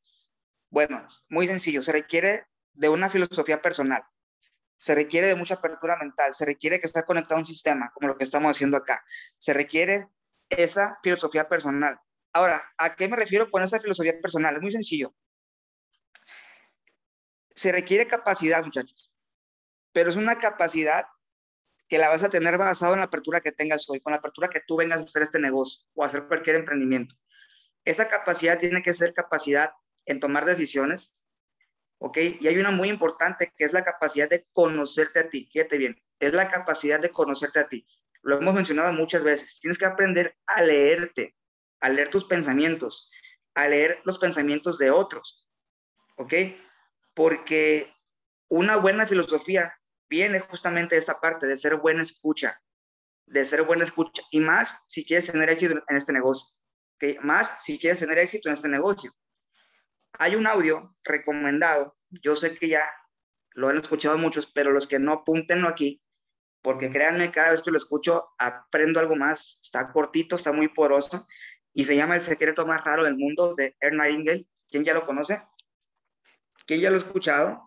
Bueno, 0.71 1.05
muy 1.29 1.49
sencillo, 1.49 1.83
se 1.83 1.91
requiere 1.91 2.47
de 2.75 2.89
una 2.89 3.11
filosofía 3.11 3.61
personal, 3.61 4.05
se 4.77 4.95
requiere 4.95 5.27
de 5.27 5.35
mucha 5.35 5.55
apertura 5.55 5.97
mental, 5.97 6.32
se 6.32 6.46
requiere 6.46 6.79
que 6.79 6.87
esté 6.87 7.03
conectado 7.03 7.34
a 7.34 7.41
un 7.41 7.46
sistema, 7.46 7.91
como 7.93 8.06
lo 8.06 8.17
que 8.17 8.25
estamos 8.25 8.56
haciendo 8.56 8.77
acá, 8.77 9.05
se 9.37 9.53
requiere 9.53 10.08
esa 10.49 10.99
filosofía 11.03 11.49
personal. 11.49 11.99
Ahora, 12.32 12.63
¿a 12.79 12.94
qué 12.94 13.08
me 13.08 13.17
refiero 13.17 13.51
con 13.51 13.63
esa 13.63 13.81
filosofía 13.81 14.20
personal? 14.20 14.56
Es 14.56 14.63
muy 14.63 14.70
sencillo. 14.70 15.15
Se 17.49 17.72
requiere 17.72 18.06
capacidad, 18.06 18.65
muchachos, 18.65 19.13
pero 19.93 20.10
es 20.10 20.17
una 20.17 20.37
capacidad 20.37 21.06
que 21.89 21.99
la 21.99 22.08
vas 22.08 22.22
a 22.22 22.31
tener 22.31 22.56
basado 22.56 22.94
en 22.94 23.01
la 23.01 23.06
apertura 23.06 23.41
que 23.41 23.51
tengas 23.51 23.91
hoy, 23.91 24.01
con 24.01 24.13
la 24.13 24.19
apertura 24.19 24.49
que 24.49 24.60
tú 24.60 24.77
vengas 24.77 25.01
a 25.01 25.05
hacer 25.05 25.22
este 25.22 25.41
negocio 25.41 25.84
o 25.94 26.05
hacer 26.05 26.29
cualquier 26.29 26.56
emprendimiento. 26.56 27.17
Esa 27.84 28.08
capacidad 28.08 28.58
tiene 28.58 28.82
que 28.82 28.94
ser 28.94 29.13
capacidad 29.13 29.72
en 30.06 30.20
tomar 30.20 30.44
decisiones, 30.44 31.25
¿ok? 31.99 32.19
Y 32.41 32.46
hay 32.46 32.58
una 32.58 32.70
muy 32.70 32.89
importante 32.89 33.53
que 33.56 33.65
es 33.65 33.72
la 33.72 33.82
capacidad 33.82 34.31
de 34.31 34.46
conocerte 34.53 35.19
a 35.19 35.29
ti. 35.29 35.49
Fíjate 35.53 35.79
bien, 35.79 36.01
es 36.20 36.32
la 36.32 36.49
capacidad 36.49 37.01
de 37.01 37.10
conocerte 37.10 37.58
a 37.58 37.69
ti. 37.69 37.87
Lo 38.22 38.39
hemos 38.39 38.55
mencionado 38.55 38.93
muchas 38.93 39.25
veces. 39.25 39.60
Tienes 39.60 39.79
que 39.79 39.87
aprender 39.87 40.37
a 40.46 40.63
leerte, 40.63 41.37
a 41.81 41.89
leer 41.89 42.10
tus 42.10 42.25
pensamientos, 42.25 43.10
a 43.55 43.69
leer 43.69 44.01
los 44.05 44.19
pensamientos 44.19 44.79
de 44.79 44.91
otros, 44.91 45.46
¿ok? 46.17 46.34
Porque 47.15 47.93
una 48.49 48.77
buena 48.77 49.06
filosofía 49.06 49.75
viene 50.08 50.41
justamente 50.41 50.96
esta 50.96 51.20
parte 51.20 51.46
de 51.46 51.56
ser 51.56 51.77
buena 51.77 52.03
escucha, 52.03 52.60
de 53.27 53.44
ser 53.44 53.63
buena 53.63 53.84
escucha, 53.84 54.22
y 54.31 54.41
más 54.41 54.84
si 54.89 55.05
quieres 55.05 55.31
tener 55.31 55.49
éxito 55.51 55.82
en 55.89 55.96
este 55.96 56.13
negocio, 56.13 56.55
¿okay? 56.96 57.19
más 57.22 57.65
si 57.65 57.79
quieres 57.79 58.01
tener 58.01 58.19
éxito 58.19 58.49
en 58.49 58.55
este 58.55 58.69
negocio. 58.69 59.13
Hay 60.19 60.34
un 60.34 60.46
audio 60.46 60.96
recomendado, 61.05 61.96
yo 62.10 62.34
sé 62.34 62.58
que 62.58 62.69
ya 62.69 62.82
lo 63.53 63.69
han 63.69 63.79
escuchado 63.79 64.19
muchos, 64.19 64.46
pero 64.46 64.72
los 64.72 64.89
que 64.89 64.99
no 64.99 65.13
apúntenlo 65.13 65.69
aquí, 65.69 66.03
porque 66.63 66.91
créanme, 66.91 67.31
cada 67.31 67.51
vez 67.51 67.63
que 67.63 67.70
lo 67.70 67.79
escucho 67.79 68.31
aprendo 68.39 69.01
algo 69.01 69.17
más, 69.17 69.60
está 69.63 69.93
cortito, 69.93 70.37
está 70.37 70.53
muy 70.53 70.69
poroso, 70.69 71.27
y 71.72 71.84
se 71.84 71.96
llama 71.96 72.17
El 72.17 72.22
secreto 72.22 72.67
más 72.67 72.84
raro 72.84 73.05
del 73.05 73.17
mundo 73.17 73.55
de 73.55 73.77
Ernst 73.81 73.98
Nightingale. 73.98 74.46
¿Quién 74.69 74.84
ya 74.84 74.94
lo 74.94 75.05
conoce? 75.05 75.43
¿Quién 76.67 76.81
ya 76.81 76.91
lo 76.91 76.96
ha 76.96 77.00
escuchado? 77.00 77.62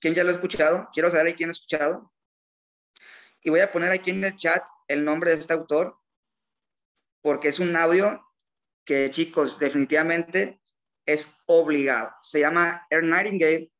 ¿Quién 0.00 0.14
ya 0.14 0.24
lo 0.24 0.30
ha 0.30 0.34
escuchado? 0.34 0.88
Quiero 0.92 1.10
saber 1.10 1.36
quién 1.36 1.48
ha 1.50 1.52
escuchado. 1.52 2.12
Y 3.42 3.50
voy 3.50 3.60
a 3.60 3.70
poner 3.70 3.90
aquí 3.92 4.10
en 4.10 4.24
el 4.24 4.36
chat 4.36 4.64
el 4.88 5.04
nombre 5.04 5.30
de 5.30 5.36
este 5.36 5.52
autor, 5.52 5.98
porque 7.20 7.48
es 7.48 7.58
un 7.58 7.74
audio 7.76 8.24
que, 8.84 9.10
chicos, 9.10 9.58
definitivamente 9.58 10.60
es 11.06 11.42
obligado. 11.46 12.12
Se 12.20 12.40
llama 12.40 12.86
Ernst 12.90 13.10
Nightingale 13.10 13.72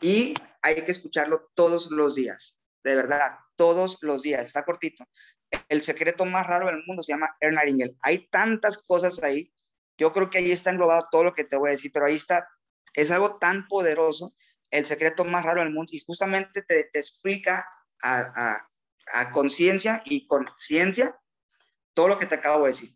y 0.00 0.34
hay 0.62 0.84
que 0.84 0.90
escucharlo 0.90 1.50
todos 1.54 1.90
los 1.90 2.14
días, 2.14 2.62
de 2.82 2.96
verdad, 2.96 3.38
todos 3.56 3.98
los 4.02 4.22
días, 4.22 4.46
está 4.46 4.64
cortito. 4.64 5.04
El 5.68 5.82
secreto 5.82 6.24
más 6.24 6.46
raro 6.46 6.66
del 6.66 6.84
mundo 6.86 7.02
se 7.02 7.12
llama 7.12 7.36
Ernst 7.40 7.96
Hay 8.02 8.26
tantas 8.28 8.78
cosas 8.78 9.22
ahí, 9.22 9.52
yo 9.96 10.12
creo 10.12 10.30
que 10.30 10.38
ahí 10.38 10.52
está 10.52 10.70
englobado 10.70 11.08
todo 11.10 11.24
lo 11.24 11.34
que 11.34 11.44
te 11.44 11.56
voy 11.56 11.68
a 11.68 11.72
decir, 11.72 11.90
pero 11.92 12.06
ahí 12.06 12.14
está, 12.14 12.48
es 12.94 13.10
algo 13.10 13.38
tan 13.38 13.66
poderoso, 13.68 14.34
el 14.70 14.84
secreto 14.84 15.24
más 15.24 15.44
raro 15.44 15.60
del 15.60 15.72
mundo, 15.72 15.90
y 15.92 16.00
justamente 16.00 16.62
te, 16.62 16.90
explica 16.92 17.68
a, 18.02 18.68
a 19.12 19.30
conciencia 19.30 20.02
y 20.04 20.26
con 20.26 20.46
ciencia 20.56 21.18
todo 21.94 22.08
lo 22.08 22.18
que 22.18 22.26
te 22.26 22.34
acabo 22.34 22.64
de 22.64 22.70
decir. 22.70 22.90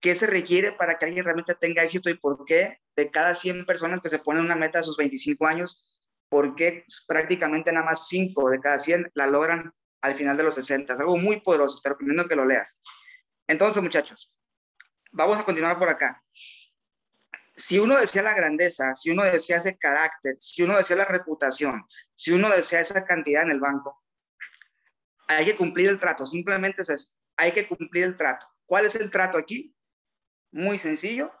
¿Qué 0.00 0.14
se 0.14 0.26
requiere 0.26 0.72
para 0.72 0.98
que 0.98 1.06
alguien 1.06 1.24
realmente 1.24 1.54
tenga 1.54 1.82
éxito 1.82 2.08
y 2.08 2.14
por 2.14 2.44
qué 2.44 2.80
de 2.96 3.10
cada 3.10 3.34
100 3.34 3.64
personas 3.64 4.00
que 4.00 4.08
se 4.08 4.18
ponen 4.18 4.44
una 4.44 4.56
meta 4.56 4.80
a 4.80 4.82
sus 4.82 4.96
25 4.96 5.46
años, 5.46 5.98
por 6.28 6.54
qué 6.54 6.84
prácticamente 7.06 7.72
nada 7.72 7.86
más 7.86 8.08
5 8.08 8.50
de 8.50 8.60
cada 8.60 8.78
100 8.78 9.10
la 9.14 9.26
logran 9.26 9.72
al 10.00 10.14
final 10.14 10.36
de 10.36 10.42
los 10.42 10.54
60? 10.54 10.92
Es 10.92 11.00
algo 11.00 11.16
muy 11.16 11.40
poderoso, 11.40 11.80
te 11.82 11.88
recomiendo 11.90 12.28
que 12.28 12.36
lo 12.36 12.44
leas. 12.44 12.80
Entonces, 13.46 13.82
muchachos, 13.82 14.32
vamos 15.12 15.38
a 15.38 15.44
continuar 15.44 15.78
por 15.78 15.88
acá. 15.88 16.22
Si 17.54 17.78
uno 17.78 17.96
desea 17.96 18.22
la 18.22 18.34
grandeza, 18.34 18.94
si 18.94 19.10
uno 19.10 19.24
desea 19.24 19.56
ese 19.56 19.76
carácter, 19.76 20.36
si 20.38 20.62
uno 20.62 20.76
desea 20.76 20.98
la 20.98 21.04
reputación, 21.06 21.84
si 22.14 22.32
uno 22.32 22.50
desea 22.50 22.80
esa 22.80 23.04
cantidad 23.04 23.42
en 23.42 23.50
el 23.50 23.60
banco, 23.60 24.02
hay 25.26 25.44
que 25.44 25.56
cumplir 25.56 25.88
el 25.88 25.98
trato, 25.98 26.24
simplemente 26.24 26.82
es 26.82 26.90
eso, 26.90 27.10
hay 27.36 27.52
que 27.52 27.66
cumplir 27.66 28.04
el 28.04 28.16
trato. 28.16 28.46
¿Cuál 28.64 28.86
es 28.86 28.94
el 28.94 29.10
trato 29.10 29.38
aquí? 29.38 29.74
Muy 30.52 30.78
sencillo, 30.78 31.32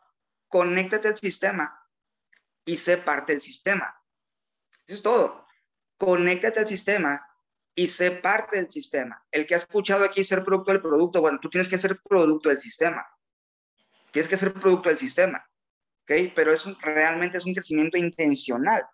conéctate 0.48 1.08
al 1.08 1.16
sistema 1.16 1.78
y 2.64 2.76
sé 2.76 2.98
parte 2.98 3.32
del 3.32 3.42
sistema. 3.42 3.94
Eso 4.86 4.96
es 4.96 5.02
todo. 5.02 5.46
Conéctate 5.96 6.60
al 6.60 6.68
sistema 6.68 7.27
y 7.78 7.86
sé 7.86 8.10
parte 8.10 8.56
del 8.56 8.68
sistema. 8.72 9.24
El 9.30 9.46
que 9.46 9.54
ha 9.54 9.58
escuchado 9.58 10.04
aquí 10.04 10.24
ser 10.24 10.42
producto 10.42 10.72
del 10.72 10.82
producto, 10.82 11.20
bueno, 11.20 11.38
tú 11.40 11.48
tienes 11.48 11.68
que 11.68 11.78
ser 11.78 11.96
producto 12.02 12.48
del 12.48 12.58
sistema. 12.58 13.06
Tienes 14.10 14.28
que 14.28 14.36
ser 14.36 14.52
producto 14.52 14.88
del 14.88 14.98
sistema. 14.98 15.48
¿Ok? 16.02 16.32
Pero 16.34 16.52
eso 16.52 16.76
realmente 16.80 17.38
es 17.38 17.46
un 17.46 17.54
crecimiento 17.54 17.96
intencional. 17.96 18.84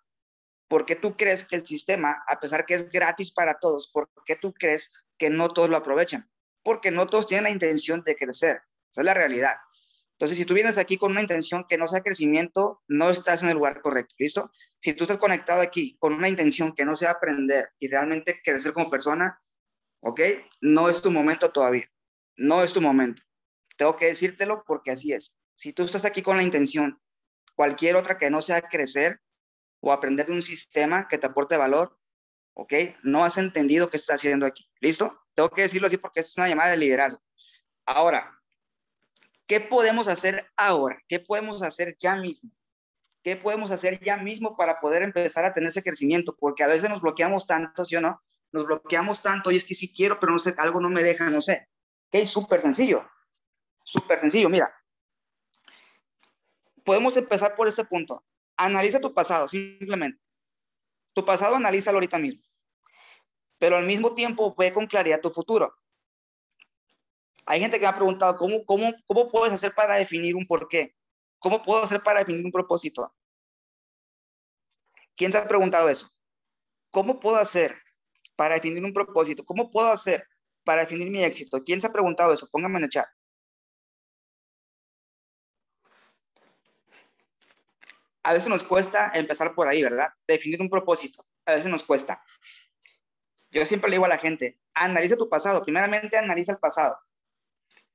¿Por 0.67 0.85
qué 0.85 0.95
tú 0.95 1.17
crees 1.17 1.43
que 1.43 1.55
el 1.55 1.65
sistema, 1.65 2.23
a 2.27 2.39
pesar 2.39 2.63
que 2.67 2.75
es 2.75 2.91
gratis 2.91 3.31
para 3.31 3.57
todos, 3.57 3.89
por 3.91 4.07
qué 4.23 4.35
tú 4.35 4.53
crees 4.53 5.03
que 5.17 5.31
no 5.31 5.49
todos 5.49 5.67
lo 5.67 5.77
aprovechan? 5.77 6.29
Porque 6.61 6.91
no 6.91 7.07
todos 7.07 7.25
tienen 7.25 7.45
la 7.45 7.49
intención 7.49 8.03
de 8.03 8.15
crecer. 8.15 8.61
Esa 8.91 9.01
es 9.01 9.05
la 9.05 9.15
realidad. 9.15 9.55
Entonces, 10.15 10.37
si 10.37 10.45
tú 10.45 10.53
vienes 10.53 10.77
aquí 10.77 10.97
con 10.97 11.11
una 11.11 11.21
intención 11.21 11.65
que 11.67 11.77
no 11.77 11.87
sea 11.87 12.01
crecimiento, 12.01 12.81
no 12.87 13.09
estás 13.09 13.43
en 13.43 13.49
el 13.49 13.55
lugar 13.55 13.81
correcto, 13.81 14.15
¿listo? 14.17 14.49
Si 14.79 14.93
tú 14.93 15.03
estás 15.03 15.17
conectado 15.17 15.61
aquí 15.61 15.97
con 15.97 16.13
una 16.13 16.29
intención 16.29 16.73
que 16.73 16.85
no 16.85 16.95
sea 16.95 17.11
aprender 17.11 17.69
y 17.79 17.89
realmente 17.89 18.41
crecer 18.43 18.71
como 18.71 18.89
persona, 18.89 19.41
¿ok? 19.99 20.21
No 20.61 20.89
es 20.89 21.01
tu 21.01 21.11
momento 21.11 21.51
todavía. 21.51 21.87
No 22.37 22.63
es 22.63 22.71
tu 22.71 22.81
momento. 22.81 23.23
Tengo 23.77 23.97
que 23.97 24.05
decírtelo 24.05 24.63
porque 24.65 24.91
así 24.91 25.11
es. 25.11 25.37
Si 25.53 25.73
tú 25.73 25.83
estás 25.83 26.05
aquí 26.05 26.21
con 26.21 26.37
la 26.37 26.43
intención, 26.43 27.01
cualquier 27.55 27.97
otra 27.97 28.17
que 28.17 28.29
no 28.29 28.41
sea 28.41 28.61
crecer, 28.61 29.19
o 29.85 29.91
aprender 29.91 30.25
de 30.25 30.33
un 30.33 30.41
sistema 30.41 31.07
que 31.07 31.19
te 31.19 31.27
aporte 31.27 31.57
valor, 31.57 31.95
¿ok? 32.55 32.73
No 33.03 33.23
has 33.23 33.37
entendido 33.37 33.89
qué 33.89 33.97
estás 33.97 34.15
haciendo 34.15 34.47
aquí. 34.47 34.67
¿Listo? 34.79 35.25
Tengo 35.35 35.49
que 35.49 35.61
decirlo 35.61 35.85
así 35.85 35.97
porque 35.97 36.21
es 36.21 36.35
una 36.37 36.49
llamada 36.49 36.71
de 36.71 36.77
liderazgo. 36.77 37.21
Ahora, 37.85 38.31
¿qué 39.47 39.59
podemos 39.59 40.07
hacer 40.07 40.45
ahora? 40.55 40.97
¿Qué 41.07 41.19
podemos 41.19 41.63
hacer 41.63 41.97
ya 41.97 42.15
mismo? 42.15 42.51
¿Qué 43.23 43.35
podemos 43.35 43.71
hacer 43.71 43.99
ya 44.03 44.17
mismo 44.17 44.55
para 44.55 44.79
poder 44.79 45.01
empezar 45.01 45.45
a 45.45 45.53
tener 45.53 45.69
ese 45.69 45.83
crecimiento? 45.83 46.35
Porque 46.35 46.63
a 46.63 46.67
veces 46.67 46.89
nos 46.89 47.01
bloqueamos 47.01 47.47
tanto, 47.47 47.83
¿sí 47.83 47.95
o 47.95 48.01
no? 48.01 48.21
Nos 48.51 48.65
bloqueamos 48.65 49.21
tanto 49.21 49.51
y 49.51 49.55
es 49.55 49.63
que 49.63 49.73
sí 49.73 49.91
quiero, 49.93 50.19
pero 50.19 50.31
no 50.31 50.39
sé, 50.39 50.53
algo 50.57 50.79
no 50.79 50.89
me 50.89 51.03
deja, 51.03 51.29
no 51.29 51.41
sé. 51.41 51.67
Es 52.11 52.29
súper 52.29 52.61
sencillo. 52.61 53.03
Súper 53.83 54.19
sencillo, 54.19 54.49
mira. 54.49 54.73
Podemos 56.83 57.17
empezar 57.17 57.55
por 57.55 57.67
este 57.67 57.83
punto. 57.83 58.23
Analiza 58.57 58.99
tu 58.99 59.13
pasado, 59.13 59.47
simplemente. 59.47 60.21
Tu 61.13 61.25
pasado 61.25 61.55
analízalo 61.55 61.97
ahorita 61.97 62.19
mismo. 62.19 62.43
Pero 63.57 63.77
al 63.77 63.85
mismo 63.85 64.13
tiempo 64.13 64.53
ve 64.55 64.71
con 64.71 64.85
claridad 64.85 65.21
tu 65.21 65.31
futuro. 65.31 65.75
Hay 67.45 67.59
gente 67.59 67.77
que 67.77 67.85
me 67.85 67.89
ha 67.89 67.95
preguntado, 67.95 68.35
¿cómo, 68.35 68.65
cómo, 68.65 68.91
cómo 69.05 69.27
puedes 69.27 69.53
hacer 69.53 69.73
para 69.73 69.95
definir 69.95 70.35
un 70.35 70.45
porqué? 70.45 70.95
¿Cómo 71.39 71.61
puedo 71.61 71.83
hacer 71.83 72.01
para 72.01 72.19
definir 72.19 72.45
un 72.45 72.51
propósito? 72.51 73.13
¿Quién 75.15 75.31
se 75.31 75.37
ha 75.37 75.47
preguntado 75.47 75.89
eso? 75.89 76.09
¿Cómo 76.91 77.19
puedo 77.19 77.37
hacer 77.37 77.75
para 78.35 78.55
definir 78.55 78.83
un 78.83 78.93
propósito? 78.93 79.45
¿Cómo 79.45 79.69
puedo 79.69 79.91
hacer 79.91 80.27
para 80.63 80.81
definir 80.81 81.09
mi 81.11 81.23
éxito? 81.23 81.63
¿Quién 81.63 81.79
se 81.79 81.87
ha 81.87 81.93
preguntado 81.93 82.33
eso? 82.33 82.49
Póngame 82.51 82.79
en 82.79 82.85
el 82.85 82.89
chat. 82.89 83.07
a 88.25 88.33
veces 88.33 88.49
nos 88.49 88.63
cuesta 88.63 89.11
empezar 89.13 89.53
por 89.53 89.67
ahí, 89.67 89.83
¿verdad? 89.83 90.09
Definir 90.27 90.59
un 90.59 90.69
propósito. 90.69 91.23
A 91.45 91.51
veces 91.51 91.69
nos 91.69 91.83
cuesta. 91.83 92.23
Yo 93.51 93.63
siempre 93.65 93.87
le 93.87 93.97
digo 93.97 94.05
a 94.05 94.09
la 94.09 94.17
gente, 94.17 94.59
analiza 94.73 95.15
tu 95.15 95.29
pasado. 95.29 95.63
Primeramente 95.63 96.17
analiza 96.17 96.53
el 96.53 96.57
pasado, 96.57 96.99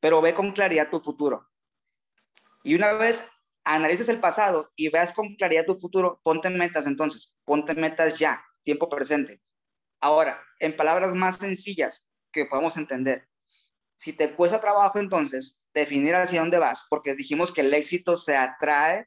pero 0.01 0.21
ve 0.21 0.35
con 0.35 0.53
claridad 0.53 0.91
tu 0.91 1.01
futuro. 1.01 1.49
Y 2.63 2.75
una 2.75 2.93
vez 2.95 3.25
analices 3.65 4.09
el 4.09 4.21
pasado 4.21 4.73
y 4.77 4.89
veas 4.89 5.13
con 5.13 5.35
claridad 5.37 5.67
tu 5.67 5.77
futuro, 5.77 6.21
ponte 6.23 6.51
metas 6.51 6.87
entonces, 6.87 7.35
ponte 7.45 7.75
metas 7.75 8.19
ya, 8.19 8.45
tiempo 8.65 8.89
presente. 8.89 9.41
Ahora, 10.01 10.43
en 10.59 10.77
palabras 10.77 11.15
más 11.15 11.37
sencillas 11.37 12.05
que 12.33 12.47
podemos 12.47 12.77
entender, 12.77 13.29
si 13.97 14.15
te 14.15 14.35
cuesta 14.35 14.61
trabajo 14.61 14.99
entonces 14.99 15.67
definir 15.75 16.17
hacia 16.17 16.41
dónde 16.41 16.59
vas, 16.59 16.87
porque 16.89 17.15
dijimos 17.15 17.53
que 17.53 17.61
el 17.61 17.75
éxito 17.75 18.17
se 18.17 18.37
atrae 18.37 19.07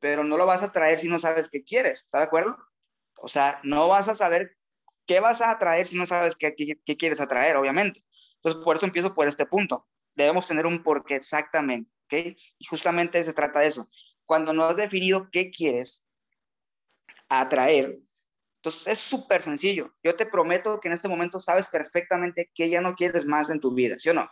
pero 0.00 0.24
no 0.24 0.36
lo 0.36 0.46
vas 0.46 0.62
a 0.62 0.72
traer 0.72 0.98
si 0.98 1.08
no 1.08 1.18
sabes 1.18 1.48
qué 1.48 1.64
quieres, 1.64 2.04
¿está 2.04 2.18
de 2.18 2.24
acuerdo? 2.24 2.56
O 3.20 3.28
sea, 3.28 3.60
no 3.64 3.88
vas 3.88 4.08
a 4.08 4.14
saber 4.14 4.56
qué 5.06 5.20
vas 5.20 5.40
a 5.40 5.50
atraer 5.50 5.86
si 5.86 5.96
no 5.96 6.06
sabes 6.06 6.36
qué, 6.36 6.54
qué, 6.54 6.96
quieres 6.96 7.20
atraer, 7.20 7.56
obviamente. 7.56 8.00
Entonces, 8.36 8.62
por 8.62 8.76
eso 8.76 8.86
empiezo 8.86 9.14
por 9.14 9.26
este 9.26 9.46
punto. 9.46 9.86
Debemos 10.18 10.48
tener 10.48 10.66
un 10.66 10.82
porqué 10.82 11.14
exactamente, 11.14 11.88
¿ok? 12.06 12.36
Y 12.58 12.64
justamente 12.64 13.22
se 13.22 13.32
trata 13.32 13.60
de 13.60 13.68
eso. 13.68 13.88
Cuando 14.26 14.52
no 14.52 14.64
has 14.64 14.76
definido 14.76 15.30
qué 15.30 15.52
quieres 15.52 16.08
atraer, 17.28 18.00
entonces 18.56 18.88
es 18.88 18.98
súper 18.98 19.42
sencillo. 19.42 19.94
Yo 20.02 20.16
te 20.16 20.26
prometo 20.26 20.80
que 20.80 20.88
en 20.88 20.94
este 20.94 21.08
momento 21.08 21.38
sabes 21.38 21.68
perfectamente 21.68 22.50
que 22.52 22.68
ya 22.68 22.80
no 22.80 22.96
quieres 22.96 23.26
más 23.26 23.48
en 23.48 23.60
tu 23.60 23.72
vida, 23.72 23.96
¿sí 23.96 24.08
o 24.08 24.14
no? 24.14 24.28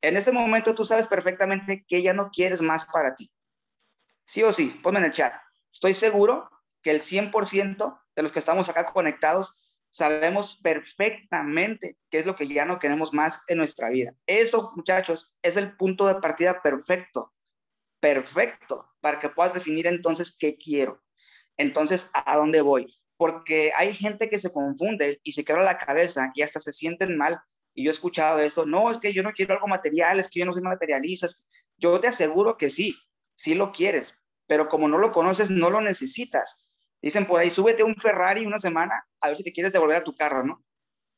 En 0.00 0.16
este 0.16 0.32
momento 0.32 0.74
tú 0.74 0.84
sabes 0.84 1.06
perfectamente 1.06 1.84
que 1.86 2.02
ya 2.02 2.12
no 2.12 2.30
quieres 2.30 2.60
más 2.60 2.84
para 2.84 3.14
ti. 3.14 3.30
Sí 4.24 4.42
o 4.42 4.50
sí, 4.50 4.80
ponme 4.82 4.98
en 4.98 5.04
el 5.04 5.12
chat. 5.12 5.34
Estoy 5.70 5.94
seguro 5.94 6.50
que 6.82 6.90
el 6.90 7.00
100% 7.00 8.00
de 8.16 8.22
los 8.22 8.32
que 8.32 8.40
estamos 8.40 8.68
acá 8.68 8.86
conectados 8.86 9.65
sabemos 9.96 10.56
perfectamente 10.62 11.96
qué 12.10 12.18
es 12.18 12.26
lo 12.26 12.36
que 12.36 12.46
ya 12.46 12.66
no 12.66 12.78
queremos 12.78 13.14
más 13.14 13.40
en 13.48 13.58
nuestra 13.58 13.88
vida. 13.88 14.14
Eso, 14.26 14.72
muchachos, 14.76 15.38
es 15.42 15.56
el 15.56 15.74
punto 15.76 16.06
de 16.06 16.16
partida 16.16 16.60
perfecto, 16.62 17.32
perfecto, 17.98 18.90
para 19.00 19.18
que 19.18 19.30
puedas 19.30 19.54
definir 19.54 19.86
entonces 19.86 20.36
qué 20.38 20.56
quiero. 20.56 21.02
Entonces, 21.56 22.10
¿a 22.12 22.36
dónde 22.36 22.60
voy? 22.60 22.94
Porque 23.16 23.72
hay 23.74 23.94
gente 23.94 24.28
que 24.28 24.38
se 24.38 24.52
confunde 24.52 25.18
y 25.22 25.32
se 25.32 25.44
quebra 25.44 25.64
la 25.64 25.78
cabeza 25.78 26.30
y 26.34 26.42
hasta 26.42 26.60
se 26.60 26.72
sienten 26.72 27.16
mal. 27.16 27.40
Y 27.72 27.84
yo 27.84 27.90
he 27.90 27.94
escuchado 27.94 28.40
esto, 28.40 28.66
no, 28.66 28.90
es 28.90 28.98
que 28.98 29.14
yo 29.14 29.22
no 29.22 29.32
quiero 29.32 29.54
algo 29.54 29.66
material, 29.66 30.18
es 30.18 30.28
que 30.28 30.40
yo 30.40 30.46
no 30.46 30.52
soy 30.52 30.62
materialista. 30.62 31.26
Yo 31.78 31.98
te 32.00 32.08
aseguro 32.08 32.58
que 32.58 32.68
sí, 32.68 32.96
sí 33.34 33.54
lo 33.54 33.72
quieres, 33.72 34.26
pero 34.46 34.68
como 34.68 34.88
no 34.88 34.98
lo 34.98 35.12
conoces, 35.12 35.50
no 35.50 35.70
lo 35.70 35.80
necesitas. 35.80 36.68
Dicen 37.02 37.26
por 37.26 37.40
ahí, 37.40 37.50
súbete 37.50 37.82
un 37.82 37.96
Ferrari 37.96 38.46
una 38.46 38.58
semana 38.58 39.06
a 39.20 39.28
ver 39.28 39.36
si 39.36 39.44
te 39.44 39.52
quieres 39.52 39.72
devolver 39.72 39.98
a 39.98 40.04
tu 40.04 40.14
carro, 40.14 40.44
¿no? 40.44 40.64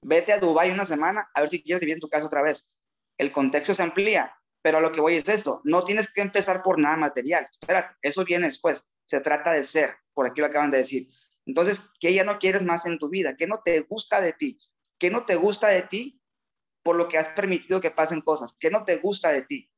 Vete 0.03 0.33
a 0.33 0.39
Dubai 0.39 0.71
una 0.71 0.85
semana 0.85 1.31
a 1.35 1.41
ver 1.41 1.49
si 1.49 1.63
quieres 1.63 1.81
vivir 1.81 1.95
en 1.95 2.01
tu 2.01 2.09
casa 2.09 2.27
otra 2.27 2.43
vez. 2.43 2.75
El 3.17 3.33
contexto 3.33 3.75
se 3.75 3.83
amplía, 3.83 4.35
pero 4.63 4.79
a 4.79 4.81
lo 4.81 4.93
que 4.93 5.01
voy 5.01 5.17
es 5.17 5.29
esto, 5.29 5.61
no 5.65 5.83
tienes 5.83 6.13
que 6.13 6.21
empezar 6.21 6.63
por 6.63 6.79
nada 6.79 6.97
material. 6.97 7.49
Espera, 7.51 7.97
eso 8.03 8.25
viene 8.25 8.47
después. 8.47 8.89
Se 9.05 9.21
trata 9.21 9.53
de 9.53 9.65
ser, 9.65 9.97
por 10.15 10.27
aquí 10.27 10.41
lo 10.41 10.47
acaban 10.47 10.71
de 10.71 10.79
decir. 10.79 11.09
Entonces, 11.47 11.93
¿qué 12.01 12.13
ya 12.13 12.25
no 12.25 12.39
quieres 12.39 12.63
más 12.63 12.87
en 12.87 12.99
tu 12.99 13.09
vida? 13.09 13.37
¿Qué 13.37 13.47
no 13.47 13.63
te 13.65 13.81
gusta 13.81 14.21
de 14.21 14.33
ti? 14.35 14.61
¿Qué 14.99 15.11
no 15.11 15.25
te 15.25 15.37
gusta 15.37 15.69
de 15.69 15.83
ti 15.83 16.21
por 16.83 16.97
lo 16.97 17.09
que 17.09 17.19
has 17.19 17.29
permitido 17.29 17.81
que 17.81 17.91
pasen 17.91 18.21
cosas? 18.21 18.57
¿Qué 18.61 18.71
no 18.71 18.85
te 18.85 18.97
gusta 18.97 19.31
de 19.33 19.43
ti? 19.43 19.71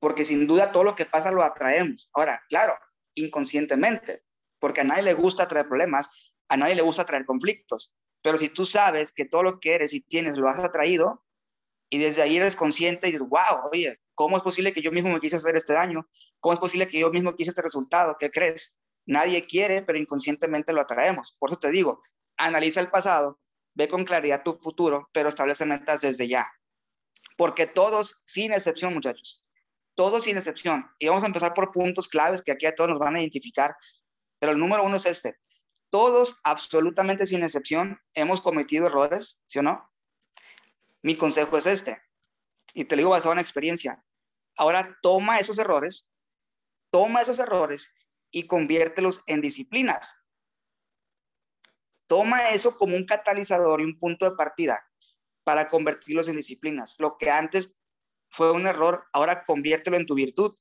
porque 0.00 0.24
sin 0.24 0.46
duda 0.46 0.72
todo 0.72 0.82
lo 0.82 0.96
que 0.96 1.06
pasa 1.06 1.30
lo 1.30 1.44
atraemos. 1.44 2.10
Ahora, 2.14 2.42
claro, 2.48 2.76
inconscientemente, 3.14 4.24
porque 4.60 4.82
a 4.82 4.84
nadie 4.84 5.02
le 5.02 5.14
gusta 5.14 5.48
traer 5.48 5.66
problemas, 5.66 6.32
a 6.48 6.56
nadie 6.56 6.76
le 6.76 6.82
gusta 6.82 7.04
traer 7.04 7.26
conflictos, 7.26 7.96
pero 8.22 8.38
si 8.38 8.48
tú 8.48 8.64
sabes 8.64 9.12
que 9.12 9.24
todo 9.24 9.42
lo 9.42 9.60
que 9.60 9.74
eres 9.74 9.94
y 9.94 10.00
tienes 10.00 10.36
lo 10.36 10.48
has 10.48 10.62
atraído 10.62 11.24
y 11.88 11.98
desde 11.98 12.22
ahí 12.22 12.36
eres 12.36 12.54
consciente 12.54 13.08
y 13.08 13.12
dices, 13.12 13.26
wow, 13.26 13.68
oye, 13.72 14.00
¿cómo 14.14 14.36
es 14.36 14.42
posible 14.42 14.72
que 14.72 14.82
yo 14.82 14.92
mismo 14.92 15.10
me 15.10 15.20
quise 15.20 15.36
hacer 15.36 15.56
este 15.56 15.72
daño? 15.72 16.08
¿Cómo 16.38 16.52
es 16.52 16.60
posible 16.60 16.86
que 16.86 17.00
yo 17.00 17.10
mismo 17.10 17.34
quise 17.34 17.50
este 17.50 17.62
resultado? 17.62 18.16
¿Qué 18.20 18.30
crees? 18.30 18.78
Nadie 19.06 19.42
quiere, 19.42 19.82
pero 19.82 19.98
inconscientemente 19.98 20.72
lo 20.72 20.82
atraemos. 20.82 21.34
Por 21.38 21.50
eso 21.50 21.58
te 21.58 21.70
digo, 21.70 22.00
analiza 22.36 22.80
el 22.80 22.90
pasado, 22.90 23.40
ve 23.74 23.88
con 23.88 24.04
claridad 24.04 24.42
tu 24.44 24.54
futuro, 24.54 25.08
pero 25.12 25.28
establece 25.28 25.64
metas 25.64 26.02
desde 26.02 26.28
ya. 26.28 26.46
Porque 27.36 27.66
todos, 27.66 28.20
sin 28.24 28.52
excepción, 28.52 28.94
muchachos, 28.94 29.42
todos 29.94 30.24
sin 30.24 30.36
excepción, 30.36 30.86
y 30.98 31.08
vamos 31.08 31.24
a 31.24 31.26
empezar 31.26 31.54
por 31.54 31.72
puntos 31.72 32.08
claves 32.08 32.42
que 32.42 32.52
aquí 32.52 32.66
a 32.66 32.74
todos 32.74 32.90
nos 32.90 32.98
van 32.98 33.16
a 33.16 33.20
identificar, 33.20 33.74
pero 34.40 34.52
el 34.52 34.58
número 34.58 34.82
uno 34.82 34.96
es 34.96 35.06
este. 35.06 35.38
Todos, 35.90 36.40
absolutamente 36.42 37.26
sin 37.26 37.44
excepción, 37.44 38.00
hemos 38.14 38.40
cometido 38.40 38.86
errores, 38.86 39.40
¿sí 39.46 39.60
o 39.60 39.62
no? 39.62 39.88
Mi 41.02 41.16
consejo 41.16 41.56
es 41.56 41.66
este, 41.66 42.02
y 42.74 42.84
te 42.84 42.96
lo 42.96 43.00
digo 43.00 43.10
basado 43.10 43.32
en 43.32 43.38
experiencia. 43.38 44.04
Ahora 44.56 44.98
toma 45.02 45.38
esos 45.38 45.58
errores, 45.58 46.10
toma 46.90 47.22
esos 47.22 47.38
errores 47.38 47.92
y 48.30 48.46
conviértelos 48.46 49.22
en 49.26 49.40
disciplinas. 49.40 50.16
Toma 52.06 52.50
eso 52.50 52.76
como 52.76 52.96
un 52.96 53.06
catalizador 53.06 53.80
y 53.80 53.84
un 53.84 53.98
punto 53.98 54.28
de 54.28 54.36
partida 54.36 54.80
para 55.44 55.68
convertirlos 55.68 56.28
en 56.28 56.36
disciplinas. 56.36 56.96
Lo 56.98 57.16
que 57.16 57.30
antes 57.30 57.78
fue 58.30 58.52
un 58.52 58.66
error, 58.66 59.06
ahora 59.12 59.42
conviértelo 59.44 59.96
en 59.96 60.06
tu 60.06 60.14
virtud. 60.14 60.56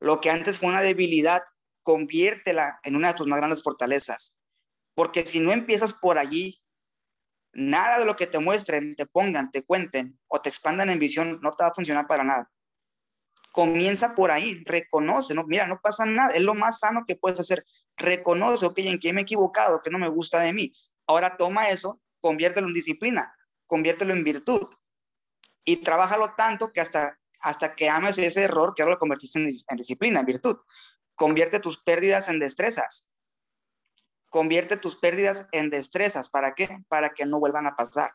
Lo 0.00 0.20
que 0.20 0.30
antes 0.30 0.58
fue 0.58 0.68
una 0.68 0.82
debilidad, 0.82 1.42
conviértela 1.82 2.80
en 2.82 2.96
una 2.96 3.08
de 3.08 3.14
tus 3.14 3.26
más 3.26 3.38
grandes 3.38 3.62
fortalezas. 3.62 4.38
Porque 4.94 5.24
si 5.24 5.40
no 5.40 5.52
empiezas 5.52 5.94
por 5.94 6.18
allí, 6.18 6.60
nada 7.52 7.98
de 7.98 8.04
lo 8.04 8.16
que 8.16 8.26
te 8.26 8.38
muestren, 8.38 8.94
te 8.94 9.06
pongan, 9.06 9.50
te 9.50 9.64
cuenten 9.64 10.18
o 10.28 10.40
te 10.40 10.48
expandan 10.48 10.90
en 10.90 10.98
visión, 10.98 11.40
no 11.42 11.50
te 11.52 11.64
va 11.64 11.70
a 11.70 11.74
funcionar 11.74 12.06
para 12.06 12.24
nada. 12.24 12.50
Comienza 13.52 14.14
por 14.14 14.30
ahí, 14.30 14.62
reconoce, 14.64 15.34
no, 15.34 15.44
mira, 15.44 15.66
no 15.66 15.80
pasa 15.80 16.04
nada, 16.04 16.34
es 16.34 16.42
lo 16.42 16.54
más 16.54 16.80
sano 16.80 17.04
que 17.06 17.16
puedes 17.16 17.40
hacer. 17.40 17.64
Reconoce, 17.96 18.66
ok, 18.66 18.78
en 18.78 19.00
qué 19.00 19.12
me 19.12 19.20
he 19.20 19.22
equivocado, 19.22 19.80
que 19.82 19.90
no 19.90 19.98
me 19.98 20.08
gusta 20.08 20.40
de 20.40 20.52
mí. 20.52 20.72
Ahora 21.06 21.36
toma 21.36 21.70
eso, 21.70 22.00
conviértelo 22.20 22.68
en 22.68 22.74
disciplina, 22.74 23.34
conviértelo 23.66 24.12
en 24.12 24.24
virtud 24.24 24.68
y 25.64 25.76
trabájalo 25.78 26.34
tanto 26.36 26.72
que 26.72 26.80
hasta, 26.80 27.18
hasta 27.40 27.74
que 27.74 27.88
ames 27.88 28.18
ese 28.18 28.44
error, 28.44 28.74
que 28.74 28.82
ahora 28.82 28.94
lo 28.94 29.00
convertiste 29.00 29.38
en, 29.38 29.48
en 29.48 29.76
disciplina, 29.76 30.20
en 30.20 30.26
virtud. 30.26 30.56
Convierte 31.18 31.58
tus 31.58 31.78
pérdidas 31.78 32.28
en 32.28 32.38
destrezas. 32.38 33.08
Convierte 34.28 34.76
tus 34.76 34.94
pérdidas 34.94 35.48
en 35.50 35.68
destrezas. 35.68 36.30
¿Para 36.30 36.54
qué? 36.54 36.68
Para 36.86 37.08
que 37.08 37.26
no 37.26 37.40
vuelvan 37.40 37.66
a 37.66 37.74
pasar. 37.74 38.12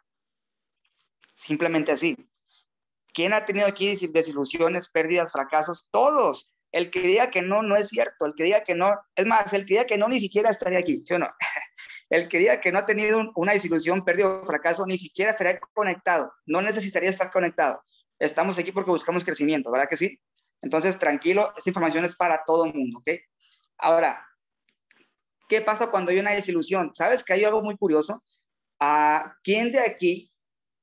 Simplemente 1.36 1.92
así. 1.92 2.16
¿Quién 3.14 3.34
ha 3.34 3.44
tenido 3.44 3.68
aquí 3.68 3.94
desilusiones, 4.08 4.88
pérdidas, 4.88 5.34
fracasos? 5.34 5.86
Todos. 5.92 6.50
El 6.72 6.92
que 6.92 7.02
diga 7.02 7.30
que 7.30 7.42
no, 7.42 7.62
no 7.62 7.76
es 7.76 7.90
cierto. 7.90 8.26
El 8.26 8.36
que 8.36 8.46
diga 8.46 8.64
que 8.64 8.74
no, 8.74 8.96
es 9.18 9.26
más, 9.26 9.52
el 9.52 9.66
que 9.66 9.74
diga 9.74 9.86
que 9.86 9.98
no, 9.98 10.08
ni 10.08 10.22
siquiera 10.22 10.50
estaría 10.50 10.80
aquí, 10.80 11.04
¿sí 11.06 11.14
o 11.14 11.20
no? 11.20 11.28
El 12.10 12.30
que 12.30 12.38
diga 12.38 12.62
que 12.62 12.72
no 12.72 12.80
ha 12.80 12.86
tenido 12.86 13.32
una 13.36 13.54
desilusión, 13.54 14.06
pérdida 14.06 14.30
o 14.30 14.46
fracaso, 14.46 14.86
ni 14.86 14.98
siquiera 14.98 15.32
estaría 15.32 15.60
conectado. 15.74 16.32
No 16.46 16.62
necesitaría 16.62 17.10
estar 17.10 17.32
conectado. 17.32 17.84
Estamos 18.20 18.58
aquí 18.60 18.72
porque 18.72 18.92
buscamos 18.92 19.26
crecimiento, 19.26 19.72
¿verdad 19.72 19.90
que 19.90 19.98
sí? 19.98 20.22
Entonces, 20.64 20.98
tranquilo, 20.98 21.54
esta 21.56 21.70
información 21.70 22.06
es 22.06 22.16
para 22.16 22.44
todo 22.44 22.66
el 22.66 22.74
mundo, 22.74 23.00
¿ok? 23.00 23.10
Ahora, 23.78 24.26
¿qué 25.48 25.62
pasa 25.62 25.92
cuando 25.92 26.12
hay 26.12 26.20
una 26.20 26.32
desilusión? 26.32 26.92
¿Sabes 26.96 27.24
que 27.24 27.34
hay 27.34 27.44
algo 27.44 27.62
muy 27.62 27.78
curioso? 27.78 28.24
¿A 28.80 29.36
quién 29.44 29.72
de 29.72 29.82
aquí 29.82 30.34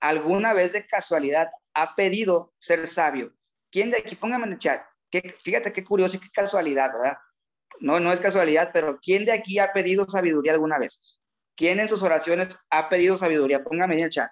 alguna 0.01 0.53
vez 0.55 0.73
de 0.73 0.87
casualidad 0.87 1.51
ha 1.75 1.95
pedido 1.95 2.53
ser 2.59 2.87
sabio. 2.89 3.33
¿Quién 3.71 3.91
de 3.91 3.99
aquí? 3.99 4.17
Póngame 4.17 4.47
en 4.47 4.53
el 4.53 4.59
chat. 4.59 4.83
fíjate 5.43 5.73
qué 5.73 5.85
curioso 5.85 6.17
y 6.17 6.21
qué 6.21 6.29
casualidad, 6.33 6.93
¿verdad? 6.93 7.19
No, 7.81 8.01
no 8.01 8.13
es 8.13 8.21
casualidad, 8.21 8.71
pero 8.73 8.99
¿quién 9.01 9.25
de 9.25 9.33
aquí 9.33 9.59
ha 9.59 9.73
pedido 9.73 10.09
sabiduría 10.09 10.53
alguna 10.53 10.79
vez? 10.79 11.03
¿Quién 11.57 11.81
en 11.81 11.89
sus 11.89 12.03
oraciones 12.03 12.59
ha 12.71 12.89
pedido 12.89 13.17
sabiduría? 13.17 13.63
Póngame 13.63 13.99
en 13.99 14.05
el 14.05 14.11
chat. 14.11 14.31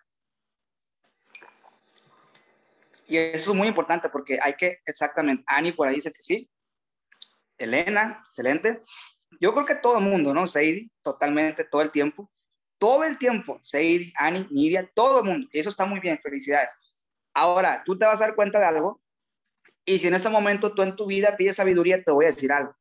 Y 3.09 3.17
eso 3.17 3.53
es 3.53 3.57
muy 3.57 3.69
importante 3.69 4.09
porque 4.11 4.39
hay 4.41 4.55
que, 4.55 4.81
exactamente, 4.87 5.43
Ani 5.47 5.73
por 5.73 5.89
ahí 5.89 5.97
dice 5.97 6.13
que 6.13 6.23
sí. 6.23 6.51
Elena, 7.57 8.23
excelente. 8.27 8.83
Yo 9.41 9.53
creo 9.53 9.65
que 9.65 9.75
todo 9.75 9.99
el 9.99 10.05
mundo, 10.05 10.33
¿no? 10.33 10.47
Seidi, 10.47 10.91
totalmente, 11.03 11.65
todo 11.65 11.83
el 11.83 11.91
tiempo. 11.91 12.31
Todo 12.79 13.03
el 13.03 13.19
tiempo, 13.19 13.61
Seidi, 13.65 14.13
Ani, 14.17 14.47
Nidia, 14.51 14.89
todo 14.95 15.21
el 15.21 15.25
mundo. 15.25 15.49
Eso 15.53 15.71
está 15.71 15.85
muy 15.85 15.99
bien, 16.01 16.19
felicidades. 16.23 16.79
Ahora, 17.35 17.83
tú 17.85 17.99
te 17.99 18.07
vas 18.07 18.21
a 18.21 18.27
dar 18.27 18.37
cuenta 18.37 18.61
de 18.61 18.67
algo 18.67 19.01
y 19.85 19.99
si 19.99 20.07
en 20.07 20.15
este 20.15 20.29
momento 20.29 20.75
tú 20.75 20.83
en 20.83 20.97
tu 20.97 21.07
vida 21.07 21.37
pides 21.37 21.57
sabiduría, 21.57 22.03
te 22.03 22.13
voy 22.13 22.27
a 22.27 22.29
decir 22.29 22.53
algo. 22.53 22.77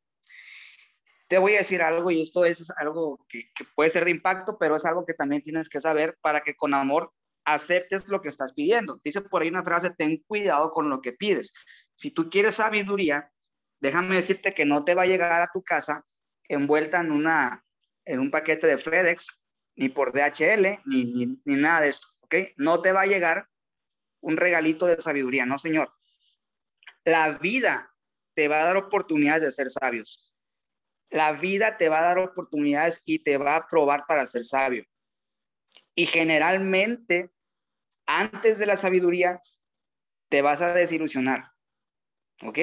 Te 1.30 1.38
voy 1.38 1.56
a 1.56 1.60
decir 1.60 1.82
algo 1.82 2.12
y 2.12 2.22
esto 2.22 2.44
es 2.44 2.70
algo 2.78 3.26
que, 3.30 3.50
puede 3.76 3.90
ser 3.90 4.04
de 4.04 4.12
impacto, 4.12 4.58
pero 4.58 4.76
es 4.76 4.86
algo 4.86 5.06
que 5.06 5.14
también 5.14 5.42
tienes 5.42 5.70
que 5.70 5.80
saber 5.80 6.18
para 6.22 6.42
que 6.42 6.56
con 6.56 6.74
amor 6.74 7.14
aceptes 7.48 8.10
lo 8.10 8.22
que 8.22 8.28
estás 8.28 8.54
pidiendo. 8.54 9.00
Dice 9.04 9.22
por 9.22 9.42
ahí 9.42 9.48
una 9.48 9.64
frase, 9.64 9.92
ten 9.98 10.18
cuidado 10.28 10.72
con 10.72 10.90
lo 10.90 11.02
que 11.02 11.14
pides. 11.14 11.54
Si 11.96 12.12
tú 12.12 12.30
quieres 12.30 12.56
sabiduría, 12.56 13.32
déjame 13.80 14.16
decirte 14.16 14.54
que 14.54 14.66
no 14.66 14.84
te 14.84 14.96
va 14.96 15.04
a 15.04 15.08
llegar 15.08 15.42
a 15.42 15.50
tu 15.52 15.64
casa 15.64 16.06
envuelta 16.50 17.00
en, 17.00 17.12
una, 17.12 17.66
en 18.04 18.20
un 18.20 18.32
paquete 18.32 18.68
de 18.68 18.78
FedEx, 18.78 19.30
ni 19.76 19.88
por 19.88 20.12
DHL, 20.12 20.82
ni, 20.86 21.06
ni, 21.06 21.42
ni 21.46 21.56
nada 21.56 21.82
de 21.82 21.90
esto, 21.90 22.08
¿ok? 22.22 22.36
No 22.58 22.82
te 22.82 22.92
va 22.92 23.02
a 23.02 23.08
llegar 23.08 23.48
un 24.20 24.36
regalito 24.36 24.86
de 24.86 25.00
sabiduría, 25.00 25.46
no, 25.46 25.58
Señor. 25.58 25.94
La 27.06 27.38
vida 27.38 27.94
te 28.34 28.50
va 28.50 28.62
a 28.62 28.66
dar 28.66 28.76
oportunidades 28.78 29.44
de 29.44 29.52
ser 29.52 29.70
sabios. 29.70 30.34
La 31.10 31.32
vida 31.32 31.78
te 31.78 31.88
va 31.88 32.00
a 32.00 32.04
dar 32.04 32.20
oportunidades 32.20 33.02
y 33.06 33.20
te 33.20 33.38
va 33.38 33.56
a 33.56 33.68
probar 33.68 34.04
para 34.06 34.28
ser 34.28 34.44
sabio. 34.44 34.84
Y 35.96 36.06
generalmente, 36.06 37.32
antes 38.08 38.58
de 38.58 38.66
la 38.66 38.78
sabiduría, 38.78 39.42
te 40.30 40.42
vas 40.42 40.62
a 40.62 40.74
desilusionar. 40.74 41.52
¿Ok? 42.44 42.60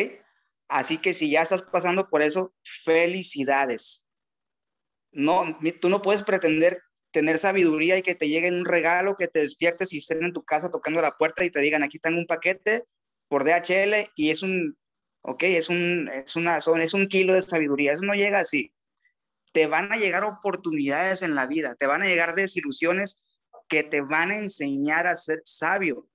Así 0.68 0.98
que 0.98 1.14
si 1.14 1.30
ya 1.30 1.42
estás 1.42 1.62
pasando 1.62 2.08
por 2.08 2.22
eso, 2.22 2.54
felicidades. 2.84 4.04
No, 5.12 5.58
tú 5.80 5.88
no 5.88 6.02
puedes 6.02 6.22
pretender 6.22 6.82
tener 7.12 7.38
sabiduría 7.38 7.96
y 7.96 8.02
que 8.02 8.16
te 8.16 8.28
llegue 8.28 8.50
un 8.50 8.64
regalo, 8.64 9.16
que 9.16 9.28
te 9.28 9.40
despiertes 9.40 9.92
y 9.92 9.98
estén 9.98 10.24
en 10.24 10.32
tu 10.32 10.44
casa 10.44 10.70
tocando 10.70 11.00
la 11.00 11.16
puerta 11.16 11.44
y 11.44 11.50
te 11.50 11.60
digan, 11.60 11.84
aquí 11.84 12.00
tengo 12.00 12.18
un 12.18 12.26
paquete 12.26 12.82
por 13.28 13.44
DHL 13.44 14.10
y 14.16 14.30
es 14.30 14.42
un, 14.42 14.76
ok, 15.22 15.44
es 15.44 15.68
un, 15.68 16.10
es 16.12 16.34
una, 16.34 16.60
son, 16.60 16.82
es 16.82 16.92
un 16.92 17.06
kilo 17.06 17.34
de 17.34 17.42
sabiduría. 17.42 17.92
Eso 17.92 18.04
no 18.04 18.14
llega 18.14 18.40
así. 18.40 18.72
Te 19.52 19.66
van 19.68 19.92
a 19.92 19.96
llegar 19.96 20.24
oportunidades 20.24 21.22
en 21.22 21.36
la 21.36 21.46
vida, 21.46 21.76
te 21.76 21.86
van 21.86 22.02
a 22.02 22.06
llegar 22.06 22.34
desilusiones 22.34 23.24
que 23.68 23.82
te 23.82 24.00
van 24.00 24.30
a 24.30 24.36
enseñar 24.36 25.06
a 25.06 25.16
ser 25.16 25.40
sabio. 25.44 26.08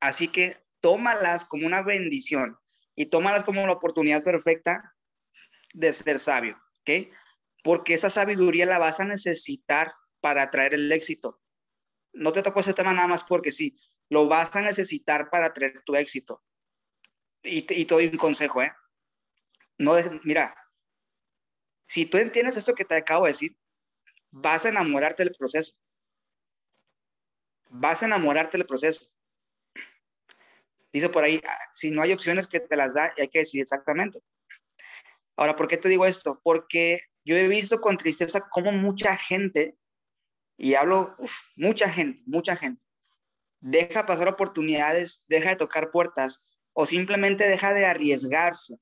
Así 0.00 0.28
que 0.28 0.54
tómalas 0.80 1.44
como 1.44 1.66
una 1.66 1.82
bendición 1.82 2.58
y 2.94 3.06
tómalas 3.06 3.44
como 3.44 3.66
la 3.66 3.72
oportunidad 3.72 4.22
perfecta 4.22 4.94
de 5.74 5.92
ser 5.92 6.18
sabio, 6.18 6.56
¿ok? 6.80 7.08
porque 7.66 7.94
esa 7.94 8.10
sabiduría 8.10 8.64
la 8.64 8.78
vas 8.78 9.00
a 9.00 9.04
necesitar 9.04 9.92
para 10.20 10.52
traer 10.52 10.74
el 10.74 10.92
éxito. 10.92 11.42
No 12.12 12.30
te 12.30 12.40
tocó 12.40 12.60
ese 12.60 12.74
tema 12.74 12.92
nada 12.92 13.08
más 13.08 13.24
porque 13.24 13.50
sí, 13.50 13.76
lo 14.08 14.28
vas 14.28 14.54
a 14.54 14.62
necesitar 14.62 15.30
para 15.30 15.52
traer 15.52 15.82
tu 15.82 15.96
éxito. 15.96 16.44
Y 17.42 17.62
te, 17.62 17.84
doy 17.84 18.06
un 18.06 18.18
consejo, 18.18 18.62
¿eh? 18.62 18.70
No, 19.78 19.94
mira, 20.22 20.54
si 21.88 22.06
tú 22.06 22.18
entiendes 22.18 22.56
esto 22.56 22.72
que 22.72 22.84
te 22.84 22.94
acabo 22.94 23.24
de 23.24 23.32
decir, 23.32 23.56
vas 24.30 24.64
a 24.64 24.68
enamorarte 24.68 25.24
del 25.24 25.34
proceso. 25.36 25.76
Vas 27.68 28.02
a 28.02 28.06
enamorarte 28.06 28.56
del 28.56 28.66
proceso. 28.66 29.12
Dice 30.92 31.08
por 31.08 31.24
ahí, 31.24 31.40
ah, 31.46 31.58
si 31.72 31.90
no 31.90 32.02
hay 32.02 32.12
opciones 32.12 32.48
que 32.48 32.60
te 32.60 32.76
las 32.76 32.94
da, 32.94 33.12
hay 33.18 33.28
que 33.28 33.40
decidir 33.40 33.62
exactamente. 33.62 34.20
Ahora, 35.36 35.54
¿por 35.54 35.68
qué 35.68 35.76
te 35.76 35.88
digo 35.88 36.06
esto? 36.06 36.40
Porque 36.42 37.00
yo 37.24 37.36
he 37.36 37.48
visto 37.48 37.80
con 37.80 37.98
tristeza 37.98 38.48
cómo 38.50 38.72
mucha 38.72 39.16
gente, 39.16 39.76
y 40.56 40.74
hablo, 40.74 41.14
mucha 41.56 41.90
gente, 41.90 42.22
mucha 42.24 42.56
gente, 42.56 42.82
deja 43.60 44.06
pasar 44.06 44.28
oportunidades, 44.28 45.24
deja 45.28 45.50
de 45.50 45.56
tocar 45.56 45.90
puertas 45.90 46.46
o 46.72 46.86
simplemente 46.86 47.48
deja 47.48 47.74
de 47.74 47.84
arriesgarse. 47.84 48.78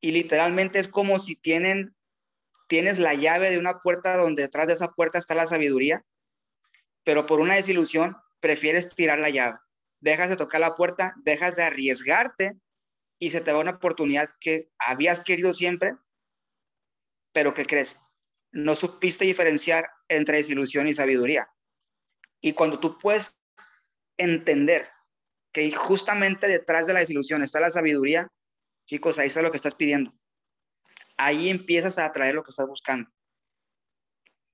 Y 0.00 0.12
literalmente 0.12 0.78
es 0.78 0.88
como 0.88 1.18
si 1.18 1.36
tienen, 1.36 1.94
tienes 2.68 2.98
la 2.98 3.14
llave 3.14 3.50
de 3.50 3.58
una 3.58 3.80
puerta 3.80 4.16
donde 4.16 4.42
detrás 4.42 4.66
de 4.66 4.74
esa 4.74 4.92
puerta 4.92 5.18
está 5.18 5.34
la 5.34 5.46
sabiduría, 5.46 6.04
pero 7.04 7.26
por 7.26 7.40
una 7.40 7.54
desilusión 7.54 8.16
prefieres 8.40 8.88
tirar 8.88 9.18
la 9.18 9.30
llave. 9.30 9.58
Dejas 10.00 10.28
de 10.28 10.36
tocar 10.36 10.60
la 10.60 10.74
puerta, 10.74 11.14
dejas 11.24 11.56
de 11.56 11.62
arriesgarte 11.62 12.58
y 13.18 13.30
se 13.30 13.40
te 13.40 13.52
va 13.52 13.60
una 13.60 13.72
oportunidad 13.72 14.28
que 14.40 14.68
habías 14.78 15.22
querido 15.22 15.54
siempre 15.54 15.96
pero 17.34 17.52
¿qué 17.52 17.66
crees? 17.66 18.00
No 18.52 18.74
supiste 18.76 19.26
diferenciar 19.26 19.90
entre 20.08 20.38
desilusión 20.38 20.86
y 20.86 20.94
sabiduría. 20.94 21.50
Y 22.40 22.52
cuando 22.52 22.78
tú 22.78 22.96
puedes 22.96 23.36
entender 24.16 24.88
que 25.52 25.70
justamente 25.72 26.46
detrás 26.46 26.86
de 26.86 26.94
la 26.94 27.00
desilusión 27.00 27.42
está 27.42 27.60
la 27.60 27.72
sabiduría, 27.72 28.28
chicos, 28.86 29.18
ahí 29.18 29.26
está 29.26 29.42
lo 29.42 29.50
que 29.50 29.56
estás 29.56 29.74
pidiendo. 29.74 30.14
ahí 31.16 31.48
empiezas 31.48 31.98
a 31.98 32.06
atraer 32.06 32.34
lo 32.34 32.42
que 32.42 32.50
estás 32.50 32.66
buscando. 32.66 33.10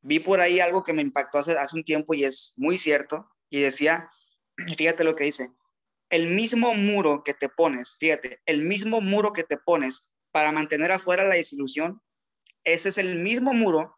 Vi 0.03 0.21
por 0.21 0.41
ahí 0.41 0.61
algo 0.61 0.83
que 0.83 0.93
me 0.93 1.03
impactó 1.03 1.39
hace, 1.39 1.59
hace 1.59 1.77
un 1.77 1.85
tiempo 1.85 2.15
y 2.15 2.25
es 2.25 2.55
muy 2.57 2.79
cierto, 2.79 3.31
y 3.51 3.61
decía, 3.61 4.11
fíjate 4.77 5.05
lo 5.05 5.15
que 5.15 5.25
dice, 5.25 5.51
el 6.09 6.29
mismo 6.29 6.75
muro 6.75 7.23
que 7.25 7.35
te 7.35 7.49
pones, 7.49 7.97
fíjate, 7.99 8.41
el 8.47 8.63
mismo 8.63 9.01
muro 9.01 9.33
que 9.33 9.45
te 9.45 9.57
pones 9.57 10.11
para 10.33 10.53
mantener 10.53 10.93
afuera 10.93 11.25
la 11.25 11.35
desilusión, 11.35 12.03
ese 12.65 12.91
es 12.91 12.99
el 12.99 13.21
mismo 13.21 13.53
muro 13.55 13.97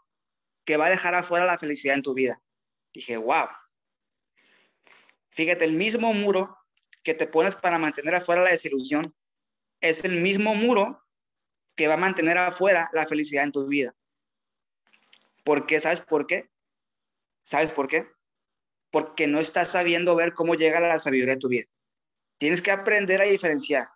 que 0.65 0.77
va 0.77 0.87
a 0.87 0.91
dejar 0.91 1.15
afuera 1.15 1.45
la 1.45 1.59
felicidad 1.59 1.97
en 1.97 2.03
tu 2.03 2.15
vida. 2.15 2.41
Dije, 2.93 3.17
wow. 3.17 3.49
Fíjate, 5.31 5.65
el 5.65 5.73
mismo 5.73 6.13
muro 6.13 6.57
que 7.03 7.15
te 7.15 7.27
pones 7.27 7.55
para 7.55 7.79
mantener 7.79 8.15
afuera 8.15 8.43
la 8.43 8.51
desilusión 8.51 9.15
es 9.81 10.05
el 10.05 10.21
mismo 10.21 10.55
muro 10.55 11.03
que 11.75 11.89
va 11.89 11.95
a 11.95 11.99
mantener 11.99 12.39
afuera 12.39 12.91
la 12.93 13.07
felicidad 13.07 13.45
en 13.45 13.53
tu 13.53 13.67
vida. 13.67 13.95
¿Por 15.45 15.67
qué? 15.67 15.81
¿Sabes 15.81 16.01
por 16.01 16.27
qué? 16.27 16.51
¿Sabes 17.43 17.73
por 17.73 17.89
qué? 17.89 18.07
Porque 18.91 19.27
no 19.27 19.41
estás 19.41 19.71
sabiendo 19.73 20.15
ver 20.15 20.35
cómo 20.35 20.55
llega 20.55 20.81
la 20.81 20.99
sabiduría 20.99 21.35
de 21.35 21.41
tu 21.41 21.49
vida. 21.49 21.67
Tienes 22.39 22.63
que 22.63 22.71
aprender 22.71 23.21
a 23.21 23.25
diferenciar, 23.25 23.89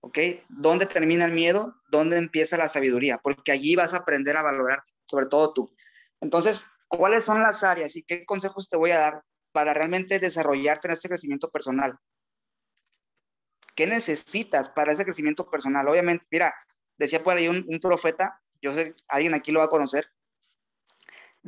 ¿ok? 0.00 0.18
¿Dónde 0.48 0.86
termina 0.86 1.24
el 1.24 1.32
miedo? 1.32 1.76
¿Dónde 1.90 2.16
empieza 2.16 2.56
la 2.56 2.68
sabiduría? 2.68 3.18
Porque 3.18 3.52
allí 3.52 3.74
vas 3.74 3.94
a 3.94 3.98
aprender 3.98 4.36
a 4.36 4.42
valorar, 4.42 4.82
sobre 5.06 5.26
todo 5.26 5.52
tú. 5.52 5.74
Entonces, 6.20 6.66
¿cuáles 6.88 7.24
son 7.24 7.42
las 7.42 7.62
áreas 7.62 7.96
y 7.96 8.02
qué 8.02 8.24
consejos 8.24 8.68
te 8.68 8.76
voy 8.76 8.92
a 8.92 8.98
dar 8.98 9.22
para 9.52 9.74
realmente 9.74 10.18
desarrollarte 10.18 10.88
en 10.88 10.92
este 10.92 11.08
crecimiento 11.08 11.50
personal? 11.50 11.98
¿Qué 13.74 13.86
necesitas 13.86 14.68
para 14.68 14.92
ese 14.92 15.04
crecimiento 15.04 15.50
personal? 15.50 15.88
Obviamente, 15.88 16.26
mira, 16.30 16.54
decía 16.96 17.22
por 17.22 17.36
ahí 17.36 17.48
un, 17.48 17.80
profeta, 17.80 18.40
yo 18.62 18.72
sé, 18.72 18.94
alguien 19.08 19.34
aquí 19.34 19.52
lo 19.52 19.60
va 19.60 19.66
a 19.66 19.70
conocer, 19.70 20.06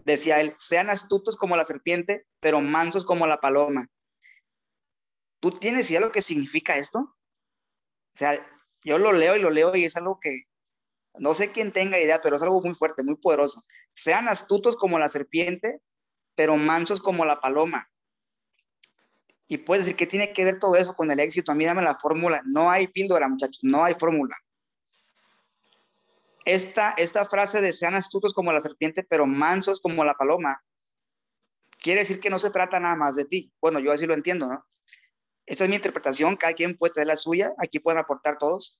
decía 0.05 0.41
él, 0.41 0.55
sean 0.59 0.91
astutos 0.91 1.37
como 1.37 1.57
la 1.57 1.65
serpiente, 1.65 2.27
pero 2.41 2.61
mansos 2.61 3.05
como 3.05 3.27
la 3.27 3.41
paloma. 3.41 3.89
¿Tú 5.41 5.51
tienes 5.51 5.91
idea 5.91 6.01
lo 6.01 6.13
que 6.13 6.23
significa 6.23 6.77
esto? 6.77 6.99
O 7.01 8.19
sea, 8.19 8.39
yo 8.85 8.99
lo 8.99 9.13
leo 9.13 9.37
y 9.37 9.41
lo 9.41 9.51
leo 9.51 9.75
y 9.75 9.85
es 9.85 9.97
algo 9.97 10.19
que 10.21 10.43
no 11.19 11.35
sé 11.35 11.51
quién 11.51 11.73
tenga 11.73 11.99
idea, 11.99 12.21
pero 12.21 12.37
es 12.37 12.43
algo 12.43 12.61
muy 12.61 12.75
fuerte, 12.75 13.03
muy 13.03 13.17
poderoso. 13.17 13.63
Sean 13.93 14.29
astutos 14.29 14.77
como 14.77 14.99
la 14.99 15.09
serpiente, 15.09 15.81
pero 16.35 16.57
mansos 16.57 17.01
como 17.01 17.25
la 17.25 17.41
paloma. 17.41 17.89
Y 19.49 19.59
puedes 19.59 19.85
decir 19.85 19.97
que 19.97 20.07
tiene 20.07 20.33
que 20.33 20.45
ver 20.45 20.59
todo 20.59 20.77
eso 20.77 20.95
con 20.95 21.11
el 21.11 21.21
éxito. 21.21 21.53
A 21.53 21.55
mí 21.55 21.65
dame 21.65 21.83
la 21.83 21.99
fórmula. 21.99 22.43
No 22.45 22.71
hay 22.71 22.89
píldora, 22.89 23.29
muchachos, 23.29 23.61
no 23.63 23.85
hay 23.85 23.95
fórmula. 23.95 24.37
Esta, 26.47 26.95
esta 26.97 27.27
frase 27.27 27.61
de 27.61 27.73
sean 27.73 27.97
astutos 27.97 28.33
como 28.33 28.53
la 28.53 28.61
serpiente, 28.61 29.03
pero 29.03 29.27
mansos 29.27 29.81
como 29.81 30.05
la 30.05 30.15
paloma, 30.15 30.63
quiere 31.81 32.03
decir 32.03 32.21
que 32.21 32.31
no 32.31 32.39
se 32.39 32.51
trata 32.51 32.79
nada 32.79 32.95
más 32.95 33.17
de 33.17 33.25
ti. 33.25 33.53
Bueno, 33.61 33.81
yo 33.81 33.91
así 33.91 34.07
lo 34.07 34.15
entiendo, 34.15 34.47
¿no? 34.47 34.65
Esta 35.45 35.65
es 35.65 35.71
mi 35.71 35.75
interpretación, 35.75 36.37
cada 36.37 36.53
quien 36.53 36.79
puede 36.79 36.93
tener 36.95 37.09
la 37.09 37.17
suya, 37.17 37.53
aquí 37.59 37.81
pueden 37.81 37.99
aportar 37.99 38.39
todos. 38.39 38.79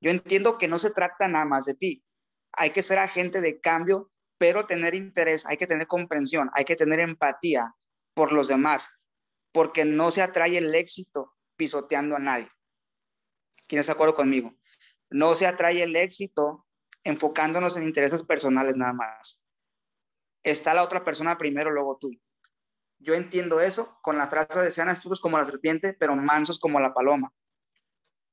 Yo 0.00 0.10
entiendo 0.10 0.58
que 0.58 0.66
no 0.66 0.80
se 0.80 0.90
trata 0.90 1.28
nada 1.28 1.44
más 1.44 1.64
de 1.64 1.74
ti. 1.74 2.04
Hay 2.52 2.70
que 2.70 2.82
ser 2.82 2.98
agente 2.98 3.40
de 3.40 3.60
cambio, 3.60 4.10
pero 4.36 4.66
tener 4.66 4.96
interés, 4.96 5.46
hay 5.46 5.58
que 5.58 5.68
tener 5.68 5.86
comprensión, 5.86 6.50
hay 6.54 6.64
que 6.64 6.74
tener 6.74 6.98
empatía 6.98 7.72
por 8.14 8.32
los 8.32 8.48
demás, 8.48 8.88
porque 9.52 9.84
no 9.84 10.10
se 10.10 10.22
atrae 10.22 10.58
el 10.58 10.74
éxito 10.74 11.36
pisoteando 11.54 12.16
a 12.16 12.18
nadie. 12.18 12.50
¿Quién 13.68 13.78
está 13.78 13.92
de 13.92 13.94
acuerdo 13.94 14.16
conmigo? 14.16 14.56
No 15.08 15.36
se 15.36 15.46
atrae 15.46 15.82
el 15.82 15.94
éxito 15.94 16.65
enfocándonos 17.06 17.76
en 17.76 17.84
intereses 17.84 18.24
personales 18.24 18.76
nada 18.76 18.92
más. 18.92 19.48
Está 20.42 20.74
la 20.74 20.82
otra 20.82 21.04
persona 21.04 21.38
primero, 21.38 21.70
luego 21.70 21.98
tú. 22.00 22.10
Yo 22.98 23.14
entiendo 23.14 23.60
eso 23.60 23.98
con 24.02 24.18
la 24.18 24.26
frase 24.26 24.60
de 24.60 24.72
sean 24.72 24.88
astutos 24.88 25.20
como 25.20 25.38
la 25.38 25.46
serpiente, 25.46 25.94
pero 25.94 26.16
mansos 26.16 26.58
como 26.58 26.80
la 26.80 26.92
paloma. 26.92 27.32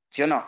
¿Sí 0.09 0.23
o 0.23 0.27
no? 0.27 0.43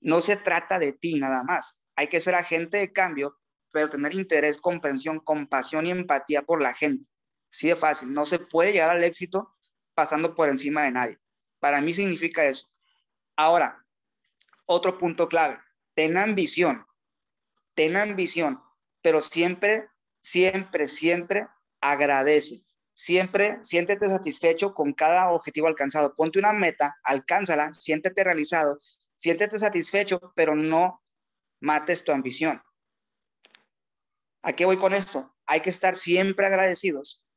No 0.00 0.20
se 0.22 0.36
trata 0.36 0.78
de 0.78 0.94
ti 0.94 1.18
nada 1.18 1.42
más. 1.42 1.86
Hay 1.94 2.08
que 2.08 2.20
ser 2.20 2.34
agente 2.34 2.78
de 2.78 2.92
cambio, 2.92 3.38
pero 3.70 3.90
tener 3.90 4.14
interés, 4.14 4.56
comprensión, 4.56 5.20
compasión 5.20 5.86
y 5.86 5.90
empatía 5.90 6.42
por 6.42 6.62
la 6.62 6.72
gente. 6.72 7.06
Sí 7.50 7.68
de 7.68 7.76
fácil. 7.76 8.14
No 8.14 8.24
se 8.24 8.38
puede 8.38 8.72
llegar 8.72 8.90
al 8.90 9.04
éxito 9.04 9.54
pasando 9.94 10.34
por 10.34 10.48
encima 10.48 10.84
de 10.84 10.92
nadie. 10.92 11.18
Para 11.58 11.82
mí 11.82 11.92
significa 11.92 12.46
eso. 12.46 12.68
Ahora, 13.36 13.84
otro 14.66 14.96
punto 14.96 15.28
clave. 15.28 15.58
Ten 15.94 16.16
ambición. 16.16 16.87
Ten 17.78 17.96
ambición, 17.96 18.60
pero 19.02 19.20
siempre, 19.20 19.88
siempre, 20.20 20.88
siempre 20.88 21.46
agradece. 21.80 22.66
Siempre 22.92 23.60
siéntete 23.62 24.08
satisfecho 24.08 24.74
con 24.74 24.92
cada 24.92 25.30
objetivo 25.30 25.68
alcanzado. 25.68 26.12
Ponte 26.16 26.40
una 26.40 26.52
meta, 26.52 26.98
alcánzala, 27.04 27.72
siéntete 27.72 28.24
realizado, 28.24 28.80
siéntete 29.14 29.60
satisfecho, 29.60 30.32
pero 30.34 30.56
no 30.56 31.00
mates 31.60 32.02
tu 32.02 32.10
ambición. 32.10 32.60
¿A 34.42 34.54
qué 34.54 34.64
voy 34.64 34.78
con 34.78 34.92
esto? 34.92 35.32
Hay 35.46 35.60
que 35.60 35.70
estar 35.70 35.94
siempre 35.94 36.46
agradecidos, 36.46 37.28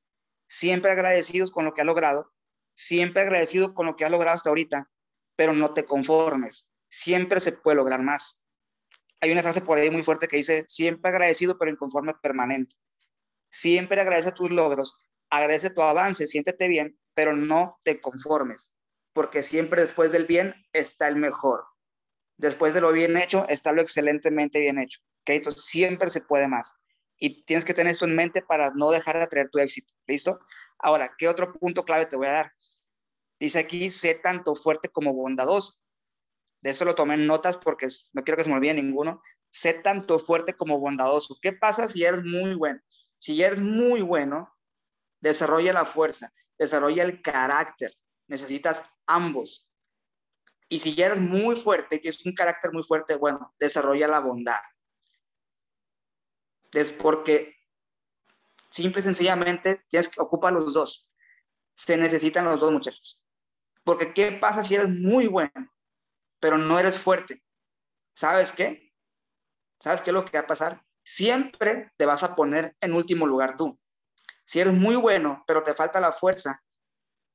siempre 0.48 0.92
agradecidos 0.92 1.52
con 1.52 1.66
lo 1.66 1.76
que 1.76 1.82
has 1.82 1.86
logrado, 1.86 2.34
siempre 2.74 3.22
agradecido 3.22 3.76
con 3.76 3.86
lo 3.86 3.96
que 3.96 4.06
has 4.06 4.12
logrado 4.12 4.38
hasta 4.38 4.50
ahorita, 4.50 4.90
pero 5.36 5.54
no 5.54 5.72
te 5.76 5.86
conformes. 5.86 6.74
Siempre 6.90 7.40
se 7.40 7.52
puede 7.52 7.78
lograr 7.78 8.02
más. 8.02 8.41
Hay 9.22 9.32
una 9.32 9.44
frase 9.44 9.62
por 9.62 9.78
ahí 9.78 9.90
muy 9.90 10.04
fuerte 10.04 10.28
que 10.28 10.38
dice, 10.38 10.66
siempre 10.68 11.12
agradecido, 11.12 11.58
pero 11.58 11.72
inconforme 11.72 12.14
permanente. 12.16 12.76
Siempre 13.50 14.02
agradece 14.02 14.32
tus 14.32 14.50
logros, 14.50 14.96
agradece 15.30 15.70
tu 15.70 15.82
avance, 15.82 16.28
siéntete 16.28 16.68
bien, 16.68 16.98
pero 17.14 17.36
no 17.36 17.78
te 17.84 18.02
conformes, 18.02 18.74
porque 19.14 19.44
siempre 19.44 19.82
después 19.82 20.12
del 20.12 20.26
bien 20.26 20.56
está 20.74 21.08
el 21.08 21.18
mejor. 21.18 21.66
Después 22.38 22.74
de 22.74 22.82
lo 22.82 22.92
bien 22.92 23.18
hecho 23.18 23.46
está 23.48 23.72
lo 23.72 23.82
excelentemente 23.82 24.60
bien 24.60 24.80
hecho. 24.80 25.00
¿okay? 25.22 25.38
Entonces 25.38 25.64
siempre 25.64 26.10
se 26.10 26.22
puede 26.22 26.48
más. 26.48 26.74
Y 27.18 27.44
tienes 27.44 27.66
que 27.66 27.76
tener 27.76 27.92
esto 27.92 28.06
en 28.06 28.16
mente 28.16 28.42
para 28.42 28.72
no 28.72 28.90
dejar 28.90 29.18
de 29.18 29.24
atraer 29.24 29.50
tu 29.50 29.60
éxito. 29.60 29.94
¿Listo? 30.08 30.40
Ahora, 30.80 31.14
¿qué 31.16 31.28
otro 31.28 31.54
punto 31.54 31.86
clave 31.86 32.08
te 32.08 32.16
voy 32.16 32.26
a 32.26 32.32
dar? 32.32 32.54
Dice 33.40 33.60
aquí, 33.60 33.92
sé 33.92 34.16
tanto 34.16 34.56
fuerte 34.56 34.90
como 34.90 35.14
bondadoso. 35.14 35.81
De 36.62 36.70
eso 36.70 36.86
lo 36.86 36.96
tomé 36.96 37.16
en 37.16 37.28
notas 37.28 37.58
porque 37.58 37.88
no 38.14 38.24
quiero 38.24 38.38
que 38.38 38.44
se 38.44 38.50
me 38.50 38.56
olvide 38.56 38.76
ninguno. 38.76 39.22
Sé 39.50 39.74
tanto 39.82 40.20
fuerte 40.20 40.54
como 40.56 40.80
bondadoso. 40.80 41.38
¿Qué 41.42 41.54
pasa 41.54 41.88
si 41.88 42.04
eres 42.04 42.24
muy 42.24 42.54
bueno? 42.54 42.80
Si 43.18 43.42
eres 43.42 43.60
muy 43.60 44.02
bueno, 44.02 44.56
desarrolla 45.20 45.74
la 45.74 45.86
fuerza, 45.86 46.34
desarrolla 46.58 47.04
el 47.04 47.22
carácter. 47.22 47.94
Necesitas 48.28 48.88
ambos. 49.08 49.68
Y 50.70 50.80
si 50.80 51.00
eres 51.02 51.20
muy 51.20 51.56
fuerte, 51.56 52.00
tienes 52.00 52.26
un 52.26 52.34
carácter 52.34 52.72
muy 52.72 52.84
fuerte, 52.84 53.16
bueno, 53.16 53.54
desarrolla 53.60 54.08
la 54.08 54.20
bondad. 54.20 54.62
Es 56.72 56.94
porque 56.94 57.56
simple 58.70 59.02
y 59.02 59.04
sencillamente 59.04 59.84
tienes 59.90 60.10
que 60.10 60.22
ocupar 60.22 60.54
los 60.54 60.74
dos. 60.74 61.12
Se 61.76 61.98
necesitan 61.98 62.46
los 62.46 62.60
dos 62.60 62.72
muchachos. 62.72 63.22
Porque 63.84 64.14
¿qué 64.14 64.32
pasa 64.32 64.64
si 64.64 64.76
eres 64.76 64.88
muy 64.88 65.28
bueno, 65.28 65.52
pero 66.42 66.58
no 66.58 66.78
eres 66.78 67.00
fuerte? 67.00 67.42
¿Sabes 68.14 68.52
qué? 68.52 68.92
¿Sabes 69.80 70.02
qué 70.02 70.10
es 70.10 70.14
lo 70.14 70.26
que 70.26 70.38
va 70.38 70.44
a 70.44 70.48
pasar? 70.48 70.84
Siempre 71.04 71.92
te 71.98 72.06
vas 72.06 72.24
a 72.24 72.36
poner 72.36 72.76
en 72.82 72.94
último 72.94 73.26
lugar 73.26 73.56
tú. 73.56 73.80
Si 74.44 74.60
eres 74.60 74.74
muy 74.74 74.96
bueno, 74.96 75.44
pero 75.48 75.64
te 75.64 75.74
falta 75.74 76.02
la 76.02 76.12
fuerza, 76.12 76.62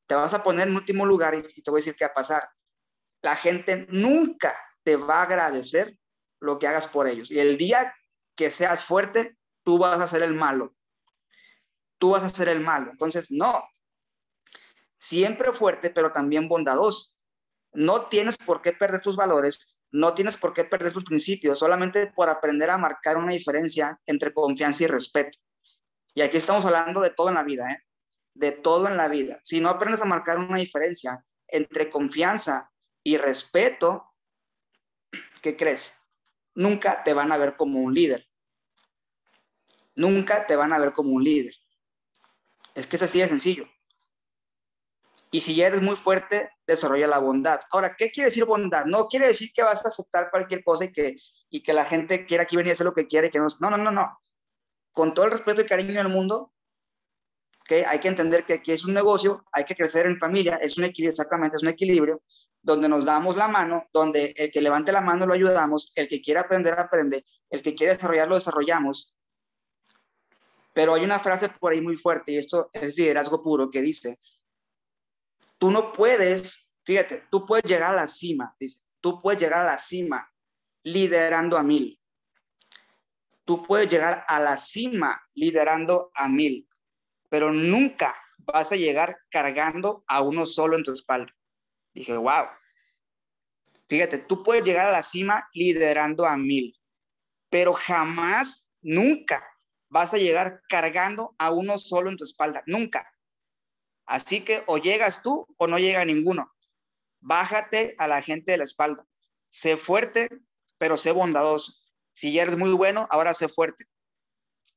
te 0.07 0.15
vas 0.15 0.35
a 0.35 0.43
poner 0.43 0.69
en 0.69 0.77
último 0.77 1.07
lugar 1.07 1.35
y, 1.35 1.43
te 1.43 1.71
voy 1.71 1.79
a 1.79 1.83
decir 1.83 1.97
qué 1.97 2.05
va 2.05 2.11
a 2.11 2.15
pasar. 2.15 2.49
La 3.23 3.37
gente 3.37 3.87
nunca 3.89 4.55
te 4.83 4.97
va 4.97 5.21
a 5.21 5.23
agradecer 5.23 5.99
lo 6.41 6.59
que 6.59 6.67
hagas 6.67 6.87
por 6.87 7.09
ellos. 7.09 7.31
Y 7.31 7.41
el 7.41 7.57
día 7.57 7.95
que 8.37 8.51
seas 8.51 8.85
fuerte, 8.85 9.37
tú 9.65 9.79
vas 9.79 10.01
a 10.01 10.07
ser 10.07 10.23
el 10.23 10.35
malo. 10.35 10.75
Tú 11.99 12.11
vas 12.11 12.23
a 12.23 12.29
ser 12.29 12.49
el 12.49 12.61
malo. 12.61 12.91
Entonces, 12.91 13.31
no. 13.31 13.65
Siempre 14.99 15.53
fuerte, 15.53 15.91
pero 15.91 16.13
también 16.13 16.49
bondadoso. 16.49 17.16
No 17.77 18.07
tienes 18.07 18.39
por 18.39 18.63
qué 18.63 18.73
perder 18.73 19.03
tus 19.03 19.17
valores, 19.17 19.79
no 19.91 20.15
tienes 20.15 20.39
por 20.39 20.55
qué 20.55 20.65
perder 20.65 20.95
tus 20.95 21.05
principios, 21.05 21.59
solamente 21.59 22.07
por 22.07 22.31
aprender 22.31 22.71
a 22.71 22.79
marcar 22.79 23.19
una 23.19 23.33
diferencia 23.33 24.01
entre 24.07 24.33
confianza 24.33 24.85
y 24.85 24.87
respeto. 24.87 25.39
Y 26.15 26.23
aquí 26.23 26.39
estamos 26.39 26.65
hablando 26.65 27.03
de 27.03 27.11
todo 27.11 27.29
en 27.29 27.35
la 27.35 27.45
vida, 27.45 27.71
¿eh? 27.71 27.83
De 28.33 28.53
todo 28.53 28.89
en 28.89 28.97
la 28.97 29.09
vida. 29.09 29.41
Si 29.43 29.61
no 29.61 29.69
aprendes 29.69 30.01
a 30.01 30.07
marcar 30.07 30.39
una 30.39 30.57
diferencia 30.57 31.23
entre 31.49 31.91
confianza 31.91 32.73
y 33.03 33.19
respeto, 33.19 34.15
¿qué 35.43 35.55
crees? 35.55 35.93
Nunca 36.55 37.05
te 37.05 37.13
van 37.13 37.31
a 37.31 37.37
ver 37.37 37.59
como 37.59 37.81
un 37.81 37.93
líder. 37.93 38.27
Nunca 39.95 40.47
te 40.47 40.57
van 40.57 40.73
a 40.73 40.79
ver 40.79 40.95
como 40.95 41.11
un 41.11 41.25
líder. 41.25 41.55
Es 42.75 42.87
que 42.87 42.97
es 42.97 43.03
así 43.03 43.19
de 43.19 43.29
sencillo. 43.29 43.69
Y 45.37 45.43
si 45.43 45.55
ya 45.55 45.67
eres 45.67 45.83
muy 45.83 45.97
fuerte, 45.97 46.49
desarrolla 46.67 47.07
la 47.07 47.19
bondad. 47.19 47.61
Ahora, 47.71 47.95
¿qué 47.95 48.11
quiere 48.11 48.31
decir 48.31 48.47
bondad? 48.47 48.87
No 48.87 49.07
quiere 49.07 49.27
decir 49.27 49.51
que 49.55 49.63
vas 49.63 49.85
a 49.85 49.91
aceptar 49.91 50.31
cualquier 50.31 50.65
cosa 50.65 50.87
y 50.87 50.93
que, 50.93 51.17
y 51.51 51.63
que 51.63 51.75
la 51.75 51.85
gente 51.85 52.25
quiera 52.25 52.45
aquí 52.45 52.57
venir 52.57 52.71
a 52.71 52.73
hacer 52.73 52.87
lo 52.87 52.95
que 52.95 53.07
quiere. 53.07 53.31
Que 53.31 53.39
no, 53.39 53.47
no, 53.61 53.69
no, 53.69 53.77
no, 53.77 53.91
no. 53.91 54.19
Con 54.93 55.13
todo 55.13 55.27
el 55.27 55.33
respeto 55.33 55.61
y 55.61 55.67
cariño 55.67 55.93
del 55.93 56.09
mundo, 56.09 56.55
que 57.67 57.85
hay 57.85 57.99
que 57.99 58.09
entender 58.09 58.47
que 58.47 58.55
aquí 58.55 58.73
es 58.73 58.87
un 58.87 58.95
negocio, 58.95 59.45
hay 59.53 59.65
que 59.65 59.75
crecer 59.75 60.07
en 60.07 60.19
familia, 60.19 60.57
es 60.57 60.79
un 60.79 60.85
equilibrio, 60.85 61.11
exactamente, 61.11 61.59
es 61.59 61.63
un 61.63 61.69
equilibrio 61.69 62.23
donde 62.63 62.89
nos 62.89 63.05
damos 63.05 63.37
la 63.37 63.49
mano, 63.49 63.85
donde 63.93 64.33
el 64.39 64.51
que 64.51 64.63
levante 64.63 64.91
la 64.91 65.03
mano 65.03 65.27
lo 65.27 65.35
ayudamos, 65.35 65.93
el 65.97 66.09
que 66.09 66.23
quiera 66.23 66.41
aprender 66.41 66.81
aprende, 66.81 67.27
el 67.51 67.61
que 67.61 67.75
quiere 67.75 67.93
desarrollar 67.93 68.27
lo 68.27 68.37
desarrollamos. 68.37 69.15
Pero 70.73 70.95
hay 70.95 71.05
una 71.05 71.19
frase 71.19 71.51
por 71.51 71.73
ahí 71.73 71.83
muy 71.83 71.99
fuerte 71.99 72.33
y 72.33 72.39
esto 72.39 72.71
es 72.73 72.97
liderazgo 72.97 73.43
puro 73.43 73.71
que 73.71 73.83
dice, 73.83 74.17
tú 75.59 75.71
no 75.71 75.93
puedes, 75.93 76.71
fíjate, 76.85 77.25
tú 77.31 77.47
puedes 77.47 77.65
llegar 77.65 77.93
a 77.93 77.97
la 77.97 78.09
cima, 78.09 78.55
dice, 78.59 78.81
tú 79.01 79.21
puedes 79.21 79.41
llegar 79.41 79.61
a 79.61 79.73
la 79.73 79.79
cima 79.79 80.31
liderando 80.83 81.57
a 81.59 81.63
mil. 81.63 82.01
Tú 83.45 83.63
puedes 83.63 83.89
llegar 83.89 84.25
a 84.27 84.41
la 84.41 84.57
cima 84.57 85.23
liderando 85.35 86.11
a 86.15 86.29
mil, 86.29 86.69
pero 87.29 87.53
nunca 87.53 88.15
vas 88.39 88.73
a 88.73 88.77
llegar 88.77 89.19
cargando 89.31 90.05
a 90.09 90.23
uno 90.23 90.47
solo 90.47 90.77
en 90.77 90.85
tu 90.85 90.93
espalda. 90.93 91.33
Dije, 91.95 92.17
wow. 92.17 92.47
Fíjate, 93.89 94.19
tú 94.19 94.43
puedes 94.43 94.65
llegar 94.65 94.89
a 94.89 94.93
la 94.93 95.03
cima 95.03 95.49
liderando 95.53 96.27
a 96.27 96.37
mil, 96.37 96.77
pero 97.49 97.73
jamás, 97.73 98.69
nunca 98.83 99.47
vas 99.89 100.13
a 100.13 100.19
llegar 100.19 100.63
cargando 100.69 101.35
a 101.39 101.53
uno 101.53 101.79
solo 101.79 102.11
en 102.11 102.17
tu 102.17 102.25
espalda. 102.25 102.63
Nunca. 102.67 103.11
Así 104.07 104.45
que 104.45 104.63
o 104.67 104.79
llegas 104.79 105.23
tú 105.23 105.47
o 105.59 105.67
no 105.67 105.79
llega 105.79 106.05
ninguno. 106.05 106.53
Bájate 107.21 107.95
a 107.99 108.07
la 108.07 108.23
gente 108.23 108.53
de 108.53 108.59
la 108.59 108.65
espalda. 108.65 109.05
Sé 109.49 109.77
fuerte, 109.77 110.29
pero 110.79 110.97
sé 110.97 111.11
bondadoso. 111.11 111.73
Si 112.13 112.33
ya 112.33 112.43
eres 112.43 112.57
muy 112.57 112.73
bueno, 112.73 113.07
ahora 113.11 113.35
sé 113.35 113.49
fuerte. 113.49 113.85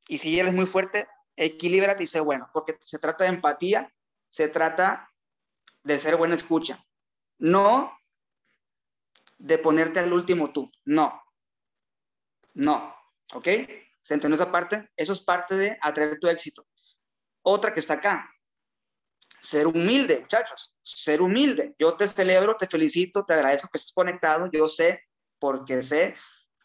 Y 0.07 0.17
si 0.17 0.37
eres 0.39 0.53
muy 0.53 0.65
fuerte, 0.65 1.07
equilíbrate 1.35 2.03
y 2.03 2.07
sé 2.07 2.19
bueno, 2.19 2.49
porque 2.53 2.77
se 2.83 2.97
trata 2.97 3.23
de 3.23 3.29
empatía, 3.29 3.93
se 4.27 4.49
trata 4.49 5.09
de 5.83 5.99
ser 5.99 6.15
buena 6.15 6.35
escucha. 6.35 6.83
No 7.37 7.95
de 9.37 9.57
ponerte 9.57 9.99
al 9.99 10.11
último 10.11 10.51
tú. 10.51 10.71
No. 10.85 11.21
No. 12.55 12.95
¿Ok? 13.33 13.47
¿Se 14.01 14.15
entendió 14.15 14.35
esa 14.35 14.51
parte? 14.51 14.89
Eso 14.97 15.13
es 15.13 15.21
parte 15.21 15.55
de 15.55 15.77
atraer 15.81 16.19
tu 16.19 16.27
éxito. 16.27 16.65
Otra 17.41 17.73
que 17.73 17.79
está 17.79 17.95
acá, 17.95 18.29
ser 19.41 19.67
humilde, 19.67 20.19
muchachos, 20.19 20.73
ser 20.81 21.21
humilde. 21.21 21.75
Yo 21.79 21.95
te 21.95 22.07
celebro, 22.07 22.55
te 22.57 22.67
felicito, 22.67 23.25
te 23.25 23.33
agradezco 23.33 23.69
que 23.71 23.77
estés 23.77 23.93
conectado. 23.93 24.49
Yo 24.51 24.67
sé, 24.67 25.03
porque 25.39 25.83
sé 25.83 26.15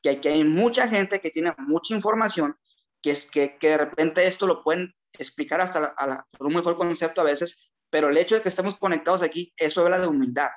que 0.03 0.11
aquí 0.11 0.29
hay 0.29 0.45
mucha 0.45 0.89
gente 0.89 1.21
que 1.21 1.31
tiene 1.31 1.55
mucha 1.59 1.95
información, 1.95 2.59
que, 3.01 3.11
es, 3.11 3.31
que, 3.31 3.57
de 3.61 3.79
repente 3.79 4.27
esto 4.27 4.47
lo 4.47 4.63
pueden 4.63 4.95
explicar 5.13 5.61
hasta 5.61 5.95
a 5.97 6.27
por 6.37 6.47
un 6.47 6.55
mejor 6.55 6.77
concepto 6.77 7.21
a 7.21 7.25
veces, 7.25 7.73
pero 7.91 8.09
el 8.09 8.19
hecho 8.19 8.35
de 8.35 8.43
que 8.43 8.49
estemos 8.49 8.77
conectados 8.77 9.23
aquí, 9.23 9.53
eso 9.57 9.83
habla 9.83 10.01
de 10.01 10.07
humildad. 10.07 10.51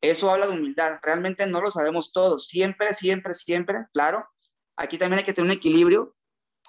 Eso 0.00 0.30
habla 0.30 0.46
de 0.46 0.52
humildad. 0.52 0.98
Realmente 1.02 1.46
no 1.46 1.60
lo 1.60 1.70
sabemos 1.70 2.12
todos. 2.12 2.48
Siempre, 2.48 2.92
siempre, 2.92 3.34
siempre, 3.34 3.86
claro. 3.92 4.28
Aquí 4.76 4.98
también 4.98 5.20
hay 5.20 5.24
que 5.24 5.32
tener 5.32 5.50
un 5.50 5.56
equilibrio 5.56 6.16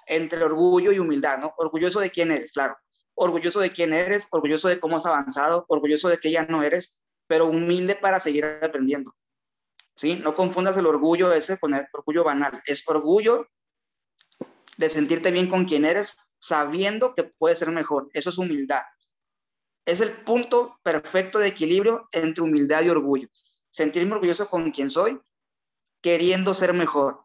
entre 0.06 0.42
orgullo 0.42 0.92
y 0.92 0.98
humildad, 0.98 1.38
¿no? 1.38 1.52
Orgulloso 1.56 1.98
de 2.00 2.10
quién 2.10 2.30
eres, 2.30 2.52
claro 2.52 2.76
orgulloso 3.14 3.60
de 3.60 3.70
quién 3.70 3.92
eres, 3.92 4.26
orgulloso 4.30 4.68
de 4.68 4.80
cómo 4.80 4.96
has 4.96 5.06
avanzado, 5.06 5.64
orgulloso 5.68 6.08
de 6.08 6.18
que 6.18 6.30
ya 6.30 6.44
no 6.46 6.62
eres, 6.62 7.00
pero 7.26 7.46
humilde 7.46 7.94
para 7.94 8.20
seguir 8.20 8.44
aprendiendo. 8.44 9.14
¿Sí? 9.96 10.16
No 10.16 10.34
confundas 10.34 10.76
el 10.76 10.86
orgullo 10.86 11.32
ese 11.32 11.58
con 11.58 11.74
el 11.74 11.86
orgullo 11.92 12.24
banal. 12.24 12.62
Es 12.66 12.82
orgullo 12.88 13.48
de 14.76 14.88
sentirte 14.88 15.30
bien 15.30 15.48
con 15.48 15.66
quien 15.66 15.84
eres, 15.84 16.16
sabiendo 16.38 17.14
que 17.14 17.24
puedes 17.24 17.60
ser 17.60 17.70
mejor. 17.70 18.10
Eso 18.12 18.30
es 18.30 18.38
humildad. 18.38 18.82
Es 19.86 20.00
el 20.00 20.10
punto 20.10 20.80
perfecto 20.82 21.38
de 21.38 21.48
equilibrio 21.48 22.08
entre 22.12 22.42
humildad 22.42 22.82
y 22.82 22.88
orgullo. 22.88 23.28
Sentirme 23.70 24.14
orgulloso 24.14 24.48
con 24.48 24.70
quien 24.70 24.90
soy, 24.90 25.20
queriendo 26.00 26.54
ser 26.54 26.72
mejor. 26.72 27.24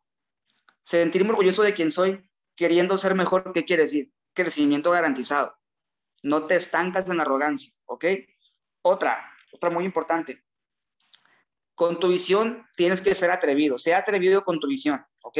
Sentirme 0.83 1.31
orgulloso 1.31 1.63
de 1.63 1.73
quien 1.73 1.91
soy, 1.91 2.29
queriendo 2.55 2.97
ser 2.97 3.15
mejor, 3.15 3.51
¿qué 3.53 3.65
quiere 3.65 3.83
decir? 3.83 4.11
Crecimiento 4.33 4.91
garantizado. 4.91 5.55
No 6.23 6.45
te 6.45 6.55
estancas 6.55 7.09
en 7.09 7.17
la 7.17 7.23
arrogancia, 7.23 7.73
¿ok? 7.85 8.05
Otra, 8.81 9.31
otra 9.51 9.69
muy 9.69 9.85
importante. 9.85 10.43
Con 11.75 11.99
tu 11.99 12.09
visión 12.09 12.67
tienes 12.75 13.01
que 13.01 13.15
ser 13.15 13.31
atrevido. 13.31 13.77
Sea 13.77 13.99
atrevido 13.99 14.43
con 14.43 14.59
tu 14.59 14.67
visión, 14.67 15.05
¿ok? 15.21 15.39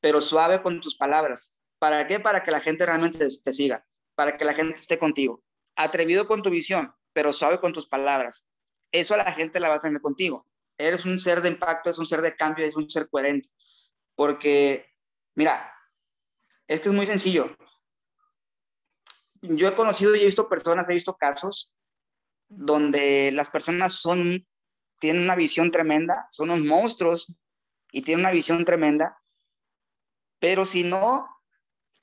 Pero 0.00 0.20
suave 0.20 0.62
con 0.62 0.80
tus 0.80 0.96
palabras. 0.96 1.62
¿Para 1.78 2.06
qué? 2.06 2.20
Para 2.20 2.44
que 2.44 2.50
la 2.52 2.60
gente 2.60 2.86
realmente 2.86 3.26
te 3.42 3.52
siga, 3.52 3.84
para 4.14 4.36
que 4.36 4.44
la 4.44 4.54
gente 4.54 4.78
esté 4.78 4.98
contigo. 4.98 5.42
Atrevido 5.74 6.26
con 6.26 6.42
tu 6.42 6.50
visión, 6.50 6.94
pero 7.12 7.32
suave 7.32 7.58
con 7.58 7.72
tus 7.72 7.86
palabras. 7.86 8.46
Eso 8.92 9.14
a 9.14 9.16
la 9.16 9.32
gente 9.32 9.58
la 9.58 9.68
va 9.68 9.76
a 9.76 9.80
tener 9.80 10.00
contigo. 10.00 10.46
Eres 10.78 11.04
un 11.04 11.18
ser 11.18 11.42
de 11.42 11.48
impacto, 11.48 11.90
es 11.90 11.98
un 11.98 12.06
ser 12.06 12.22
de 12.22 12.36
cambio, 12.36 12.64
es 12.64 12.76
un 12.76 12.88
ser 12.90 13.08
coherente. 13.08 13.48
Porque, 14.14 14.86
mira, 15.34 15.72
es 16.68 16.80
que 16.80 16.88
es 16.88 16.94
muy 16.94 17.06
sencillo 17.06 17.56
yo 19.42 19.68
he 19.68 19.74
conocido 19.74 20.14
y 20.14 20.20
he 20.20 20.24
visto 20.24 20.48
personas, 20.48 20.88
he 20.88 20.94
visto 20.94 21.16
casos 21.16 21.74
donde 22.48 23.32
las 23.32 23.50
personas 23.50 23.94
son, 23.94 24.46
tienen 25.00 25.22
una 25.22 25.36
visión 25.36 25.70
tremenda, 25.70 26.28
son 26.30 26.50
unos 26.50 26.64
monstruos 26.64 27.32
y 27.90 28.02
tienen 28.02 28.24
una 28.24 28.32
visión 28.32 28.64
tremenda, 28.64 29.20
pero 30.38 30.64
si 30.64 30.84
no, 30.84 31.28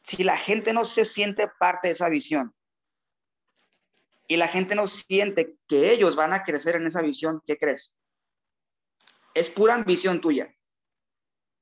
si 0.04 0.24
la 0.24 0.38
gente 0.38 0.74
no 0.74 0.86
se 0.86 1.06
siente 1.06 1.50
parte 1.60 1.88
de 1.88 1.94
esa 1.94 2.10
visión 2.10 2.54
y 4.28 4.38
la 4.38 4.48
gente 4.48 4.76
no 4.76 4.86
siente 4.86 5.58
que 5.68 5.92
ellos 5.92 6.16
van 6.16 6.34
a 6.34 6.44
crecer 6.44 6.76
en 6.76 6.88
esa 6.88 7.02
visión, 7.02 7.42
¿qué 7.46 7.58
crees? 7.58 7.98
Es 9.34 9.50
pura 9.50 9.76
ambición 9.76 10.20
tuya. 10.20 10.54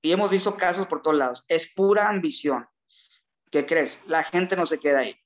Y 0.01 0.11
hemos 0.11 0.29
visto 0.29 0.55
casos 0.55 0.87
por 0.87 1.01
todos 1.01 1.17
lados. 1.17 1.45
Es 1.47 1.73
pura 1.73 2.07
ambición. 2.07 2.67
¿Qué 3.51 3.65
crees? 3.65 4.05
La 4.07 4.23
gente 4.23 4.55
no 4.55 4.65
se 4.65 4.79
queda 4.79 4.99
ahí 4.99 5.19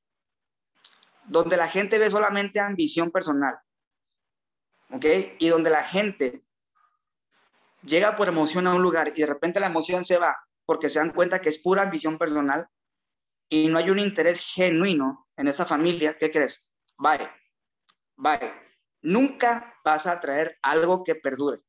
donde 1.25 1.57
la 1.57 1.67
gente 1.67 1.99
ve 1.99 2.09
solamente 2.09 2.59
ambición 2.59 3.11
personal, 3.11 3.55
¿ok? 4.91 5.05
Y 5.39 5.49
donde 5.49 5.69
la 5.69 5.83
gente 5.83 6.43
llega 7.83 8.15
por 8.15 8.27
emoción 8.27 8.67
a 8.67 8.73
un 8.73 8.81
lugar 8.81 9.13
y 9.15 9.21
de 9.21 9.27
repente 9.27 9.59
la 9.59 9.67
emoción 9.67 10.05
se 10.05 10.17
va 10.17 10.37
porque 10.65 10.89
se 10.89 10.99
dan 10.99 11.11
cuenta 11.11 11.41
que 11.41 11.49
es 11.49 11.59
pura 11.59 11.83
ambición 11.83 12.17
personal 12.17 12.67
y 13.49 13.67
no 13.67 13.77
hay 13.77 13.89
un 13.89 13.99
interés 13.99 14.41
genuino 14.53 15.27
en 15.35 15.47
esa 15.47 15.65
familia, 15.65 16.17
¿qué 16.17 16.31
crees? 16.31 16.73
Bye, 16.97 17.29
bye. 18.15 18.53
Nunca 19.01 19.75
vas 19.83 20.07
a 20.07 20.19
traer 20.19 20.57
algo 20.61 21.03
que 21.03 21.15
perdure. 21.15 21.61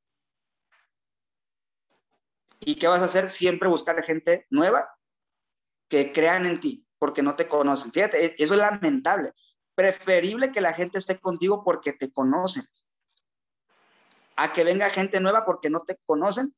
¿Y 2.60 2.76
qué 2.76 2.86
vas 2.86 3.00
a 3.00 3.06
hacer? 3.06 3.30
Siempre 3.30 3.68
buscar 3.68 4.02
gente 4.04 4.46
nueva 4.50 4.88
que 5.88 6.12
crean 6.12 6.46
en 6.46 6.60
ti, 6.60 6.86
porque 7.02 7.20
no 7.20 7.34
te 7.34 7.48
conocen. 7.48 7.90
Fíjate, 7.90 8.24
e, 8.24 8.36
eso 8.38 8.54
es 8.54 8.60
lamentable. 8.60 9.32
Preferible 9.74 10.52
que 10.52 10.60
la 10.60 10.72
gente 10.72 10.98
esté 10.98 11.18
contigo 11.18 11.64
porque 11.64 11.92
te 11.92 12.12
conocen, 12.12 12.62
a 14.36 14.52
que 14.52 14.62
venga 14.62 14.88
gente 14.88 15.18
nueva 15.18 15.44
porque 15.44 15.68
no 15.68 15.80
te 15.80 15.96
conocen 16.06 16.54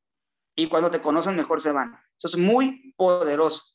y 0.55 0.69
cuando 0.69 0.91
te 0.91 1.01
conocen 1.01 1.35
mejor 1.35 1.63
se 1.63 1.73
van. 1.73 1.99
Eso 2.19 2.29
es 2.29 2.37
muy 2.37 2.93
poderoso. 2.99 3.75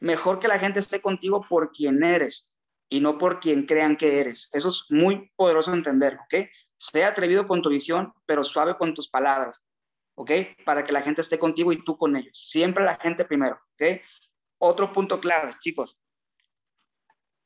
Mejor 0.00 0.40
que 0.40 0.48
la 0.48 0.58
gente 0.58 0.80
esté 0.80 1.00
contigo 1.00 1.46
por 1.48 1.70
quien 1.70 2.02
eres 2.02 2.56
y 2.88 2.98
no 2.98 3.16
por 3.16 3.38
quien 3.38 3.64
crean 3.64 3.96
que 3.96 4.20
eres. 4.20 4.48
Eso 4.52 4.70
es 4.70 4.82
muy 4.88 5.30
poderoso 5.36 5.72
entender, 5.72 6.18
¿ok? 6.24 6.48
Sea 6.76 7.06
atrevido 7.06 7.46
con 7.46 7.62
tu 7.62 7.70
visión, 7.70 8.12
pero 8.26 8.42
suave 8.42 8.76
con 8.76 8.94
tus 8.94 9.08
palabras, 9.08 9.64
¿ok? 10.16 10.32
Para 10.64 10.84
que 10.84 10.92
la 10.92 11.02
gente 11.02 11.20
esté 11.20 11.38
contigo 11.38 11.72
y 11.72 11.84
tú 11.84 11.96
con 11.96 12.16
ellos. 12.16 12.36
Siempre 12.50 12.84
la 12.84 12.96
gente 12.96 13.24
primero, 13.24 13.60
¿ok? 13.74 14.00
Otro 14.58 14.92
punto 14.92 15.20
clave, 15.20 15.54
chicos. 15.60 15.98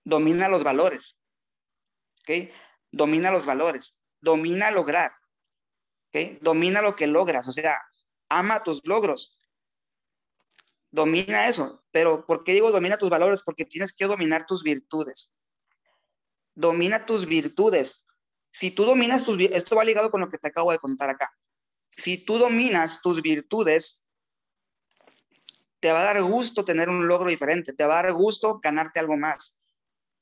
Domina 0.05 0.48
los 0.48 0.64
valores. 0.64 1.18
¿Ok? 2.20 2.51
Domina 2.90 3.31
los 3.31 3.46
valores. 3.46 4.01
Domina 4.20 4.70
lograr. 4.70 5.12
¿Ok? 6.09 6.40
Domina 6.40 6.83
lo 6.83 6.96
que 6.96 7.07
logras. 7.07 7.46
O 7.48 7.53
sea, 7.53 7.81
ama 8.29 8.62
tus 8.62 8.87
logros. 8.87 9.38
Domina 10.90 11.48
eso. 11.48 11.85
Pero 11.90 12.27
¿por 12.27 12.44
qué 12.44 12.53
digo 12.53 12.70
domina 12.70 12.98
tus 12.98 13.11
valores? 13.11 13.42
Porque 13.42 13.64
tienes 13.64 13.92
que 13.92 14.07
dominar 14.07 14.46
tus 14.46 14.62
virtudes. 14.62 15.35
Domina 16.55 17.07
tus 17.07 17.27
virtudes. 17.27 18.05
Si 18.51 18.70
tú 18.70 18.85
dominas 18.85 19.25
tus 19.25 19.38
esto 19.40 19.77
va 19.77 19.85
ligado 19.85 20.11
con 20.11 20.20
lo 20.20 20.29
que 20.29 20.38
te 20.38 20.48
acabo 20.48 20.72
de 20.72 20.79
contar 20.79 21.11
acá. 21.11 21.35
Si 21.88 22.18
tú 22.18 22.38
dominas 22.38 23.01
tus 23.01 23.22
virtudes, 23.22 24.07
te 25.83 25.92
va 25.92 26.03
a 26.03 26.14
dar 26.14 26.23
gusto 26.23 26.64
tener 26.64 26.88
un 26.88 27.09
logro 27.09 27.29
diferente, 27.29 27.73
te 27.73 27.85
va 27.85 27.99
a 27.99 28.03
dar 28.05 28.12
gusto 28.12 28.61
ganarte 28.62 29.01
algo 29.01 29.16
más, 29.16 29.61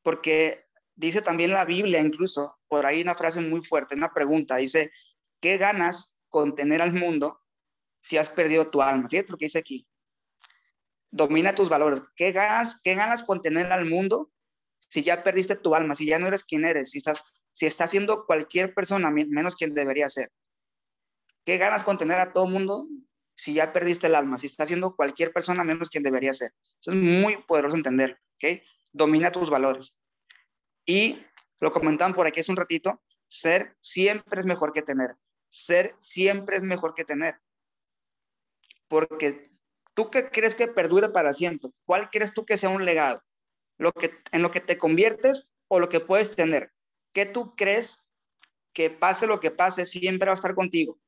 porque 0.02 0.64
dice 0.94 1.20
también 1.20 1.52
la 1.52 1.66
Biblia, 1.66 2.00
incluso, 2.00 2.58
por 2.66 2.86
ahí 2.86 3.02
una 3.02 3.14
frase 3.14 3.42
muy 3.42 3.62
fuerte, 3.62 3.94
una 3.94 4.10
pregunta, 4.14 4.56
dice, 4.56 4.90
¿qué 5.38 5.58
ganas 5.58 6.22
con 6.30 6.54
tener 6.54 6.80
al 6.80 6.94
mundo 6.94 7.42
si 8.00 8.16
has 8.16 8.30
perdido 8.30 8.70
tu 8.70 8.80
alma? 8.80 9.06
Fíjate 9.10 9.32
lo 9.32 9.36
que 9.36 9.44
dice 9.44 9.58
aquí. 9.58 9.86
Domina 11.10 11.54
tus 11.54 11.68
valores. 11.68 12.02
¿Qué 12.16 12.32
ganas, 12.32 12.80
qué 12.82 12.94
ganas 12.94 13.22
con 13.22 13.42
tener 13.42 13.70
al 13.70 13.84
mundo 13.84 14.32
si 14.88 15.02
ya 15.02 15.22
perdiste 15.22 15.56
tu 15.56 15.74
alma, 15.74 15.94
si 15.94 16.06
ya 16.06 16.18
no 16.18 16.28
eres 16.28 16.42
quien 16.42 16.64
eres, 16.64 16.92
si 16.92 16.98
estás, 16.98 17.22
si 17.52 17.66
estás 17.66 17.90
siendo 17.90 18.24
cualquier 18.24 18.72
persona 18.72 19.10
menos 19.10 19.56
quien 19.56 19.74
debería 19.74 20.08
ser? 20.08 20.32
¿Qué 21.44 21.58
ganas 21.58 21.84
con 21.84 21.98
tener 21.98 22.18
a 22.18 22.32
todo 22.32 22.46
mundo 22.46 22.86
si 23.40 23.54
ya 23.54 23.72
perdiste 23.72 24.06
el 24.06 24.14
alma, 24.14 24.36
si 24.36 24.48
estás 24.48 24.68
siendo 24.68 24.94
cualquier 24.94 25.32
persona 25.32 25.64
menos 25.64 25.88
quien 25.88 26.02
debería 26.02 26.34
ser? 26.34 26.52
Eso 26.78 26.90
es 26.90 26.96
muy 26.98 27.42
poderoso 27.44 27.74
entender, 27.74 28.20
¿ok? 28.34 28.60
Domina 28.92 29.32
tus 29.32 29.48
valores. 29.48 29.96
Y 30.84 31.24
lo 31.58 31.72
comentaban 31.72 32.12
por 32.12 32.26
aquí 32.26 32.40
hace 32.40 32.50
un 32.50 32.58
ratito, 32.58 33.02
ser 33.28 33.78
siempre 33.80 34.40
es 34.40 34.44
mejor 34.44 34.74
que 34.74 34.82
tener. 34.82 35.16
Ser 35.48 35.96
siempre 36.00 36.56
es 36.56 36.62
mejor 36.62 36.92
que 36.92 37.04
tener. 37.04 37.40
Porque 38.88 39.50
tú 39.94 40.10
qué 40.10 40.28
crees 40.28 40.54
que 40.54 40.68
perdure 40.68 41.08
para 41.08 41.32
siempre? 41.32 41.70
¿Cuál 41.86 42.10
crees 42.10 42.34
tú 42.34 42.44
que 42.44 42.58
sea 42.58 42.68
un 42.68 42.84
legado? 42.84 43.22
Lo 43.78 43.92
que, 43.92 44.10
en 44.32 44.42
lo 44.42 44.50
que 44.50 44.60
te 44.60 44.76
conviertes 44.76 45.54
o 45.68 45.80
lo 45.80 45.88
que 45.88 46.00
puedes 46.00 46.28
tener. 46.28 46.74
¿Qué 47.14 47.24
tú 47.24 47.56
crees 47.56 48.10
que 48.74 48.90
pase 48.90 49.26
lo 49.26 49.40
que 49.40 49.50
pase 49.50 49.86
siempre 49.86 50.26
va 50.26 50.32
a 50.32 50.34
estar 50.34 50.54
contigo? 50.54 50.98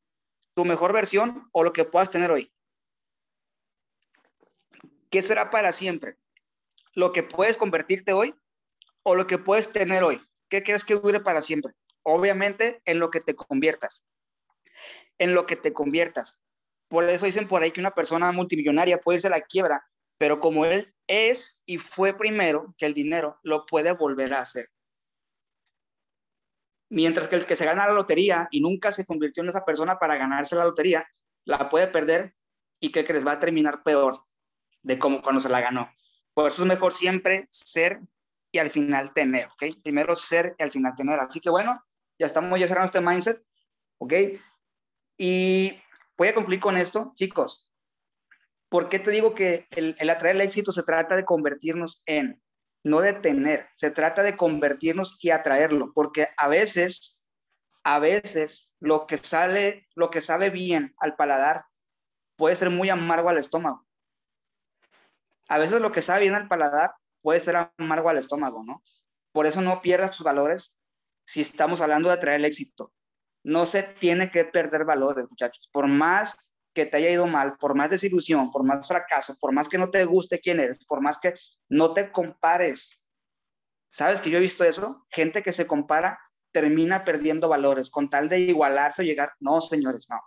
¿Tu 0.54 0.64
mejor 0.64 0.92
versión 0.92 1.48
o 1.52 1.64
lo 1.64 1.72
que 1.72 1.84
puedas 1.84 2.10
tener 2.10 2.30
hoy? 2.30 2.52
¿Qué 5.10 5.22
será 5.22 5.50
para 5.50 5.72
siempre? 5.72 6.16
¿Lo 6.94 7.12
que 7.12 7.22
puedes 7.22 7.56
convertirte 7.56 8.12
hoy 8.12 8.34
o 9.02 9.14
lo 9.14 9.26
que 9.26 9.38
puedes 9.38 9.72
tener 9.72 10.02
hoy? 10.04 10.20
¿Qué 10.48 10.62
crees 10.62 10.84
que 10.84 10.94
dure 10.94 11.20
para 11.20 11.40
siempre? 11.40 11.72
Obviamente 12.02 12.82
en 12.84 12.98
lo 12.98 13.10
que 13.10 13.20
te 13.20 13.34
conviertas. 13.34 14.04
En 15.18 15.34
lo 15.34 15.46
que 15.46 15.56
te 15.56 15.72
conviertas. 15.72 16.40
Por 16.88 17.04
eso 17.04 17.24
dicen 17.26 17.48
por 17.48 17.62
ahí 17.62 17.70
que 17.70 17.80
una 17.80 17.94
persona 17.94 18.32
multimillonaria 18.32 19.00
puede 19.00 19.16
irse 19.16 19.28
a 19.28 19.30
la 19.30 19.40
quiebra, 19.40 19.86
pero 20.18 20.40
como 20.40 20.66
él 20.66 20.94
es 21.06 21.62
y 21.64 21.78
fue 21.78 22.16
primero 22.16 22.74
que 22.76 22.86
el 22.86 22.94
dinero, 22.94 23.38
lo 23.42 23.64
puede 23.64 23.92
volver 23.92 24.34
a 24.34 24.40
hacer. 24.40 24.68
Mientras 26.92 27.26
que 27.26 27.36
el 27.36 27.46
que 27.46 27.56
se 27.56 27.64
gana 27.64 27.86
la 27.86 27.94
lotería 27.94 28.48
y 28.50 28.60
nunca 28.60 28.92
se 28.92 29.06
convirtió 29.06 29.42
en 29.42 29.48
esa 29.48 29.64
persona 29.64 29.98
para 29.98 30.18
ganarse 30.18 30.56
la 30.56 30.64
lotería, 30.64 31.08
la 31.46 31.70
puede 31.70 31.86
perder 31.86 32.34
y 32.80 32.92
que 32.92 33.02
les 33.02 33.26
va 33.26 33.32
a 33.32 33.40
terminar 33.40 33.82
peor 33.82 34.18
de 34.82 34.98
como 34.98 35.22
cuando 35.22 35.40
se 35.40 35.48
la 35.48 35.62
ganó. 35.62 35.90
Por 36.34 36.50
eso 36.50 36.60
es 36.60 36.68
mejor 36.68 36.92
siempre 36.92 37.46
ser 37.48 38.02
y 38.50 38.58
al 38.58 38.68
final 38.68 39.14
tener, 39.14 39.46
¿ok? 39.46 39.80
Primero 39.82 40.14
ser 40.14 40.54
y 40.58 40.64
al 40.64 40.70
final 40.70 40.94
tener. 40.94 41.18
Así 41.18 41.40
que 41.40 41.48
bueno, 41.48 41.82
ya 42.18 42.26
estamos 42.26 42.60
ya 42.60 42.68
cerrando 42.68 42.88
este 42.88 43.00
mindset, 43.00 43.42
¿ok? 43.96 44.12
Y 45.16 45.80
voy 46.18 46.28
a 46.28 46.34
concluir 46.34 46.60
con 46.60 46.76
esto, 46.76 47.14
chicos. 47.16 47.72
¿Por 48.68 48.90
qué 48.90 48.98
te 48.98 49.12
digo 49.12 49.34
que 49.34 49.66
el, 49.70 49.96
el 49.98 50.10
atraer 50.10 50.36
el 50.36 50.42
éxito 50.42 50.72
se 50.72 50.82
trata 50.82 51.16
de 51.16 51.24
convertirnos 51.24 52.02
en, 52.04 52.42
no 52.84 53.00
de 53.00 53.12
tener, 53.12 53.68
se 53.76 53.90
trata 53.90 54.22
de 54.22 54.36
convertirnos 54.36 55.18
y 55.22 55.30
atraerlo, 55.30 55.92
porque 55.94 56.28
a 56.36 56.48
veces, 56.48 57.28
a 57.84 57.98
veces 57.98 58.76
lo 58.80 59.06
que 59.06 59.18
sale, 59.18 59.86
lo 59.94 60.10
que 60.10 60.20
sabe 60.20 60.50
bien 60.50 60.94
al 60.98 61.14
paladar 61.16 61.64
puede 62.36 62.56
ser 62.56 62.70
muy 62.70 62.90
amargo 62.90 63.28
al 63.28 63.38
estómago. 63.38 63.86
A 65.48 65.58
veces 65.58 65.80
lo 65.80 65.92
que 65.92 66.02
sabe 66.02 66.22
bien 66.22 66.34
al 66.34 66.48
paladar 66.48 66.94
puede 67.20 67.40
ser 67.40 67.56
amargo 67.78 68.08
al 68.08 68.18
estómago, 68.18 68.64
¿no? 68.64 68.82
Por 69.32 69.46
eso 69.46 69.60
no 69.60 69.80
pierdas 69.80 70.16
tus 70.16 70.24
valores 70.24 70.80
si 71.24 71.40
estamos 71.40 71.80
hablando 71.80 72.08
de 72.08 72.16
atraer 72.16 72.40
el 72.40 72.46
éxito. 72.46 72.92
No 73.44 73.66
se 73.66 73.82
tiene 73.82 74.30
que 74.30 74.44
perder 74.44 74.84
valores, 74.84 75.26
muchachos. 75.28 75.68
Por 75.72 75.88
más 75.88 76.51
que 76.72 76.86
te 76.86 76.96
haya 76.96 77.10
ido 77.10 77.26
mal, 77.26 77.56
por 77.58 77.74
más 77.74 77.90
desilusión, 77.90 78.50
por 78.50 78.64
más 78.64 78.88
fracaso, 78.88 79.36
por 79.40 79.52
más 79.52 79.68
que 79.68 79.78
no 79.78 79.90
te 79.90 80.04
guste 80.04 80.40
quién 80.40 80.60
eres, 80.60 80.84
por 80.84 81.00
más 81.00 81.18
que 81.18 81.34
no 81.68 81.92
te 81.92 82.10
compares. 82.10 83.10
¿Sabes 83.90 84.20
que 84.20 84.30
yo 84.30 84.38
he 84.38 84.40
visto 84.40 84.64
eso? 84.64 85.06
Gente 85.10 85.42
que 85.42 85.52
se 85.52 85.66
compara 85.66 86.18
termina 86.50 87.04
perdiendo 87.04 87.48
valores 87.48 87.90
con 87.90 88.08
tal 88.08 88.28
de 88.28 88.40
igualarse 88.40 89.02
o 89.02 89.04
llegar. 89.04 89.32
No, 89.40 89.60
señores, 89.60 90.06
no. 90.08 90.18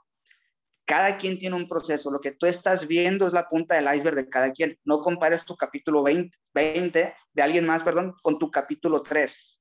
Cada 0.85 1.17
quien 1.17 1.39
tiene 1.39 1.55
un 1.55 1.67
proceso. 1.67 2.11
Lo 2.11 2.19
que 2.19 2.31
tú 2.31 2.45
estás 2.45 2.87
viendo 2.87 3.25
es 3.25 3.33
la 3.33 3.47
punta 3.47 3.75
del 3.75 3.93
iceberg 3.95 4.15
de 4.15 4.29
cada 4.29 4.51
quien. 4.51 4.77
No 4.83 5.01
compares 5.01 5.45
tu 5.45 5.55
capítulo 5.55 6.03
20, 6.03 6.37
20 6.53 7.15
de 7.33 7.41
alguien 7.41 7.65
más, 7.65 7.83
perdón, 7.83 8.15
con 8.21 8.37
tu 8.37 8.51
capítulo 8.51 9.01
3. 9.01 9.59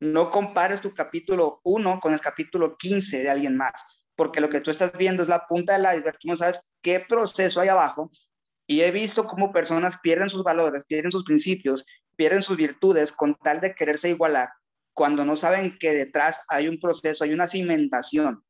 No 0.00 0.30
compares 0.30 0.80
tu 0.80 0.92
capítulo 0.92 1.60
1 1.62 2.00
con 2.00 2.12
el 2.12 2.20
capítulo 2.20 2.76
15 2.76 3.22
de 3.22 3.30
alguien 3.30 3.56
más 3.56 3.96
porque 4.16 4.40
lo 4.40 4.48
que 4.48 4.60
tú 4.60 4.70
estás 4.70 4.96
viendo 4.96 5.22
es 5.22 5.28
la 5.28 5.46
punta 5.46 5.74
del 5.74 5.86
iceberg, 5.96 6.18
tú 6.18 6.28
no 6.28 6.36
sabes 6.36 6.74
qué 6.82 7.00
proceso 7.00 7.60
hay 7.60 7.68
abajo. 7.68 8.10
Y 8.66 8.80
he 8.80 8.90
visto 8.90 9.26
cómo 9.26 9.52
personas 9.52 9.98
pierden 10.02 10.28
sus 10.28 10.42
valores, 10.42 10.82
pierden 10.88 11.12
sus 11.12 11.24
principios, 11.24 11.86
pierden 12.16 12.42
sus 12.42 12.56
virtudes 12.56 13.12
con 13.12 13.36
tal 13.36 13.60
de 13.60 13.74
quererse 13.74 14.08
igualar, 14.08 14.48
cuando 14.92 15.24
no 15.24 15.36
saben 15.36 15.78
que 15.78 15.92
detrás 15.92 16.42
hay 16.48 16.68
un 16.68 16.80
proceso, 16.80 17.22
hay 17.22 17.32
una 17.32 17.46
cimentación. 17.46 18.42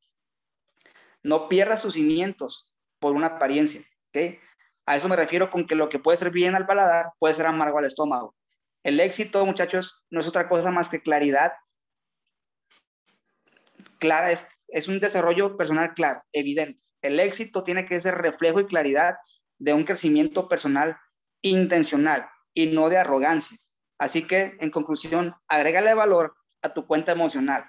No 1.22 1.48
pierdas 1.48 1.81
sus 1.81 1.94
cimientos 1.94 2.79
por 3.00 3.14
una 3.14 3.26
apariencia, 3.26 3.83
¿ok? 4.09 4.38
A 4.87 4.96
eso 4.96 5.09
me 5.09 5.16
refiero 5.16 5.50
con 5.50 5.66
que 5.66 5.74
lo 5.74 5.88
que 5.88 5.98
puede 5.98 6.16
ser 6.16 6.31
bien 6.31 6.55
al 6.55 6.66
paladar 6.66 7.11
puede 7.18 7.35
ser 7.35 7.46
amargo 7.46 7.79
al 7.79 7.85
estómago. 7.85 8.35
El 8.85 9.00
éxito, 9.00 9.44
muchachos, 9.44 10.05
no 10.11 10.20
es 10.20 10.29
otra 10.29 10.48
cosa 10.48 10.70
más 10.70 10.88
que 10.88 11.02
claridad. 11.02 11.52
Clara 13.98 14.31
es 14.31 14.46
es 14.68 14.88
un 14.88 15.00
desarrollo 15.00 15.57
personal 15.57 15.94
claro, 15.94 16.22
evidente. 16.33 16.81
El 17.02 17.20
éxito 17.20 17.62
tiene 17.62 17.87
que 17.87 18.00
ser 18.00 18.16
reflejo 18.16 18.61
y 18.61 18.66
claridad 18.66 19.16
de 19.59 19.72
un 19.72 19.85
crecimiento 19.85 20.48
personal 20.48 20.96
intencional 21.42 22.29
y 22.52 22.66
no 22.66 22.88
de 22.88 22.98
arrogancia. 22.98 23.57
Así 23.98 24.26
que, 24.26 24.57
en 24.61 24.70
conclusión, 24.70 25.35
agrégale 25.48 25.94
valor 25.94 26.37
a 26.62 26.74
tu 26.74 26.87
cuenta 26.87 27.12
emocional. 27.12 27.64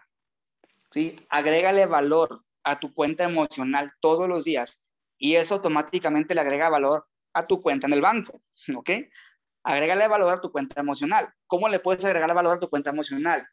¿sí? 0.91 1.15
Agrégale 1.29 1.85
valor 1.85 2.41
a 2.63 2.79
tu 2.79 2.93
cuenta 2.93 3.23
emocional 3.23 3.91
todos 3.99 4.27
los 4.27 4.43
días 4.43 4.83
y 5.17 5.35
eso 5.35 5.55
automáticamente 5.55 6.35
le 6.35 6.41
agrega 6.41 6.69
valor 6.69 7.05
a 7.33 7.47
tu 7.47 7.61
cuenta 7.61 7.87
en 7.87 7.93
el 7.93 8.01
banco. 8.01 8.41
¿Ok? 8.75 8.89
Agrégale 9.63 10.07
valor 10.07 10.37
a 10.37 10.41
tu 10.41 10.51
cuenta 10.51 10.81
emocional. 10.81 11.33
¿Cómo 11.45 11.69
le 11.69 11.79
puedes 11.79 12.03
agregar 12.05 12.33
valor 12.33 12.57
a 12.57 12.59
tu 12.59 12.69
cuenta 12.69 12.89
emocional? 12.89 13.47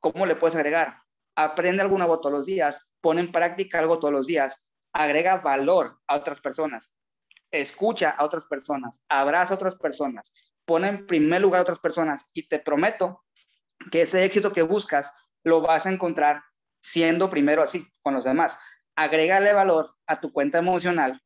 ¿Cómo 0.00 0.26
le 0.26 0.36
puedes 0.36 0.56
agregar? 0.56 1.02
Aprende 1.36 1.82
algo 1.82 1.98
nuevo 1.98 2.20
todos 2.20 2.32
los 2.32 2.46
días, 2.46 2.90
pone 3.00 3.20
en 3.20 3.32
práctica 3.32 3.78
algo 3.78 3.98
todos 3.98 4.12
los 4.12 4.26
días, 4.26 4.68
agrega 4.92 5.38
valor 5.38 5.98
a 6.06 6.16
otras 6.16 6.40
personas, 6.40 6.94
escucha 7.50 8.10
a 8.10 8.24
otras 8.24 8.46
personas, 8.46 9.02
abraza 9.08 9.54
a 9.54 9.56
otras 9.56 9.76
personas, 9.76 10.32
pone 10.64 10.88
en 10.88 11.06
primer 11.06 11.40
lugar 11.40 11.60
a 11.60 11.62
otras 11.62 11.78
personas 11.78 12.30
y 12.34 12.48
te 12.48 12.58
prometo 12.58 13.24
que 13.90 14.02
ese 14.02 14.24
éxito 14.24 14.52
que 14.52 14.62
buscas 14.62 15.12
lo 15.44 15.60
vas 15.60 15.86
a 15.86 15.90
encontrar 15.90 16.42
siendo 16.80 17.30
primero 17.30 17.62
así 17.62 17.86
con 18.02 18.14
los 18.14 18.24
demás. 18.24 18.58
Agrégale 18.96 19.52
valor 19.52 19.94
a 20.06 20.20
tu 20.20 20.32
cuenta 20.32 20.58
emocional 20.58 21.20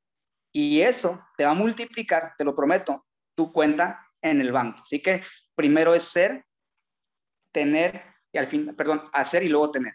y 0.53 0.81
eso 0.81 1.23
te 1.37 1.45
va 1.45 1.51
a 1.51 1.55
multiplicar, 1.55 2.35
te 2.38 2.45
lo 2.45 2.55
prometo, 2.55 3.05
tu 3.35 3.53
cuenta 3.53 4.07
en 4.23 4.40
el 4.40 4.53
banco. 4.53 4.81
Así 4.83 5.03
que 5.03 5.23
primero 5.55 5.95
es 5.95 6.05
ser, 6.05 6.47
tener 7.53 8.15
al 8.37 8.46
fin, 8.46 8.75
perdón, 8.77 9.03
hacer 9.12 9.42
y 9.42 9.49
luego 9.49 9.70
tener. 9.70 9.94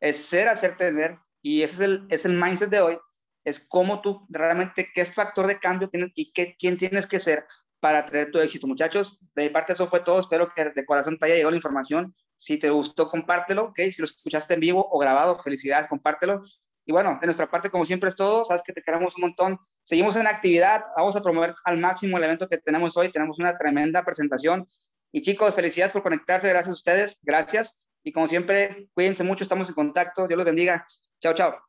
Es 0.00 0.24
ser, 0.24 0.48
hacer, 0.48 0.76
tener, 0.76 1.18
y 1.42 1.62
ese 1.62 1.74
es 1.74 1.80
el, 1.80 2.06
es 2.10 2.24
el 2.24 2.32
mindset 2.32 2.70
de 2.70 2.80
hoy, 2.80 2.98
es 3.44 3.66
cómo 3.68 4.00
tú 4.00 4.26
realmente, 4.28 4.88
qué 4.94 5.04
factor 5.04 5.46
de 5.46 5.58
cambio 5.58 5.88
tienes 5.88 6.10
y 6.14 6.32
qué, 6.32 6.56
quién 6.58 6.76
tienes 6.76 7.06
que 7.06 7.18
ser 7.18 7.44
para 7.80 8.04
traer 8.04 8.30
tu 8.30 8.38
éxito. 8.38 8.66
Muchachos, 8.66 9.20
de 9.34 9.44
mi 9.44 9.48
parte 9.50 9.72
eso 9.72 9.86
fue 9.86 10.00
todo, 10.00 10.20
espero 10.20 10.52
que 10.54 10.70
de 10.70 10.84
corazón 10.84 11.18
te 11.18 11.26
haya 11.26 11.34
llegado 11.36 11.50
la 11.52 11.56
información. 11.56 12.14
Si 12.36 12.58
te 12.58 12.70
gustó, 12.70 13.08
compártelo, 13.08 13.64
¿ok? 13.66 13.80
Si 13.90 14.00
lo 14.00 14.04
escuchaste 14.04 14.54
en 14.54 14.60
vivo 14.60 14.86
o 14.90 14.98
grabado, 14.98 15.36
felicidades, 15.36 15.88
compártelo. 15.88 16.42
Y 16.84 16.92
bueno, 16.92 17.18
de 17.20 17.26
nuestra 17.26 17.50
parte, 17.50 17.70
como 17.70 17.84
siempre 17.84 18.08
es 18.08 18.16
todo, 18.16 18.44
sabes 18.44 18.62
que 18.62 18.72
te 18.72 18.82
queremos 18.82 19.16
un 19.16 19.22
montón. 19.22 19.58
Seguimos 19.82 20.16
en 20.16 20.26
actividad, 20.26 20.84
vamos 20.96 21.16
a 21.16 21.22
promover 21.22 21.54
al 21.64 21.78
máximo 21.78 22.16
el 22.16 22.24
evento 22.24 22.48
que 22.48 22.58
tenemos 22.58 22.96
hoy, 22.96 23.10
tenemos 23.10 23.38
una 23.38 23.56
tremenda 23.58 24.04
presentación 24.04 24.66
y 25.12 25.22
chicos, 25.22 25.54
felicidades 25.54 25.92
por 25.92 26.02
conectarse, 26.02 26.48
gracias 26.48 26.70
a 26.70 26.74
ustedes, 26.74 27.18
gracias. 27.22 27.86
Y 28.02 28.12
como 28.12 28.28
siempre, 28.28 28.88
cuídense 28.94 29.24
mucho, 29.24 29.44
estamos 29.44 29.68
en 29.68 29.74
contacto. 29.74 30.26
Dios 30.26 30.36
los 30.36 30.46
bendiga. 30.46 30.86
Chao, 31.20 31.34
chao. 31.34 31.68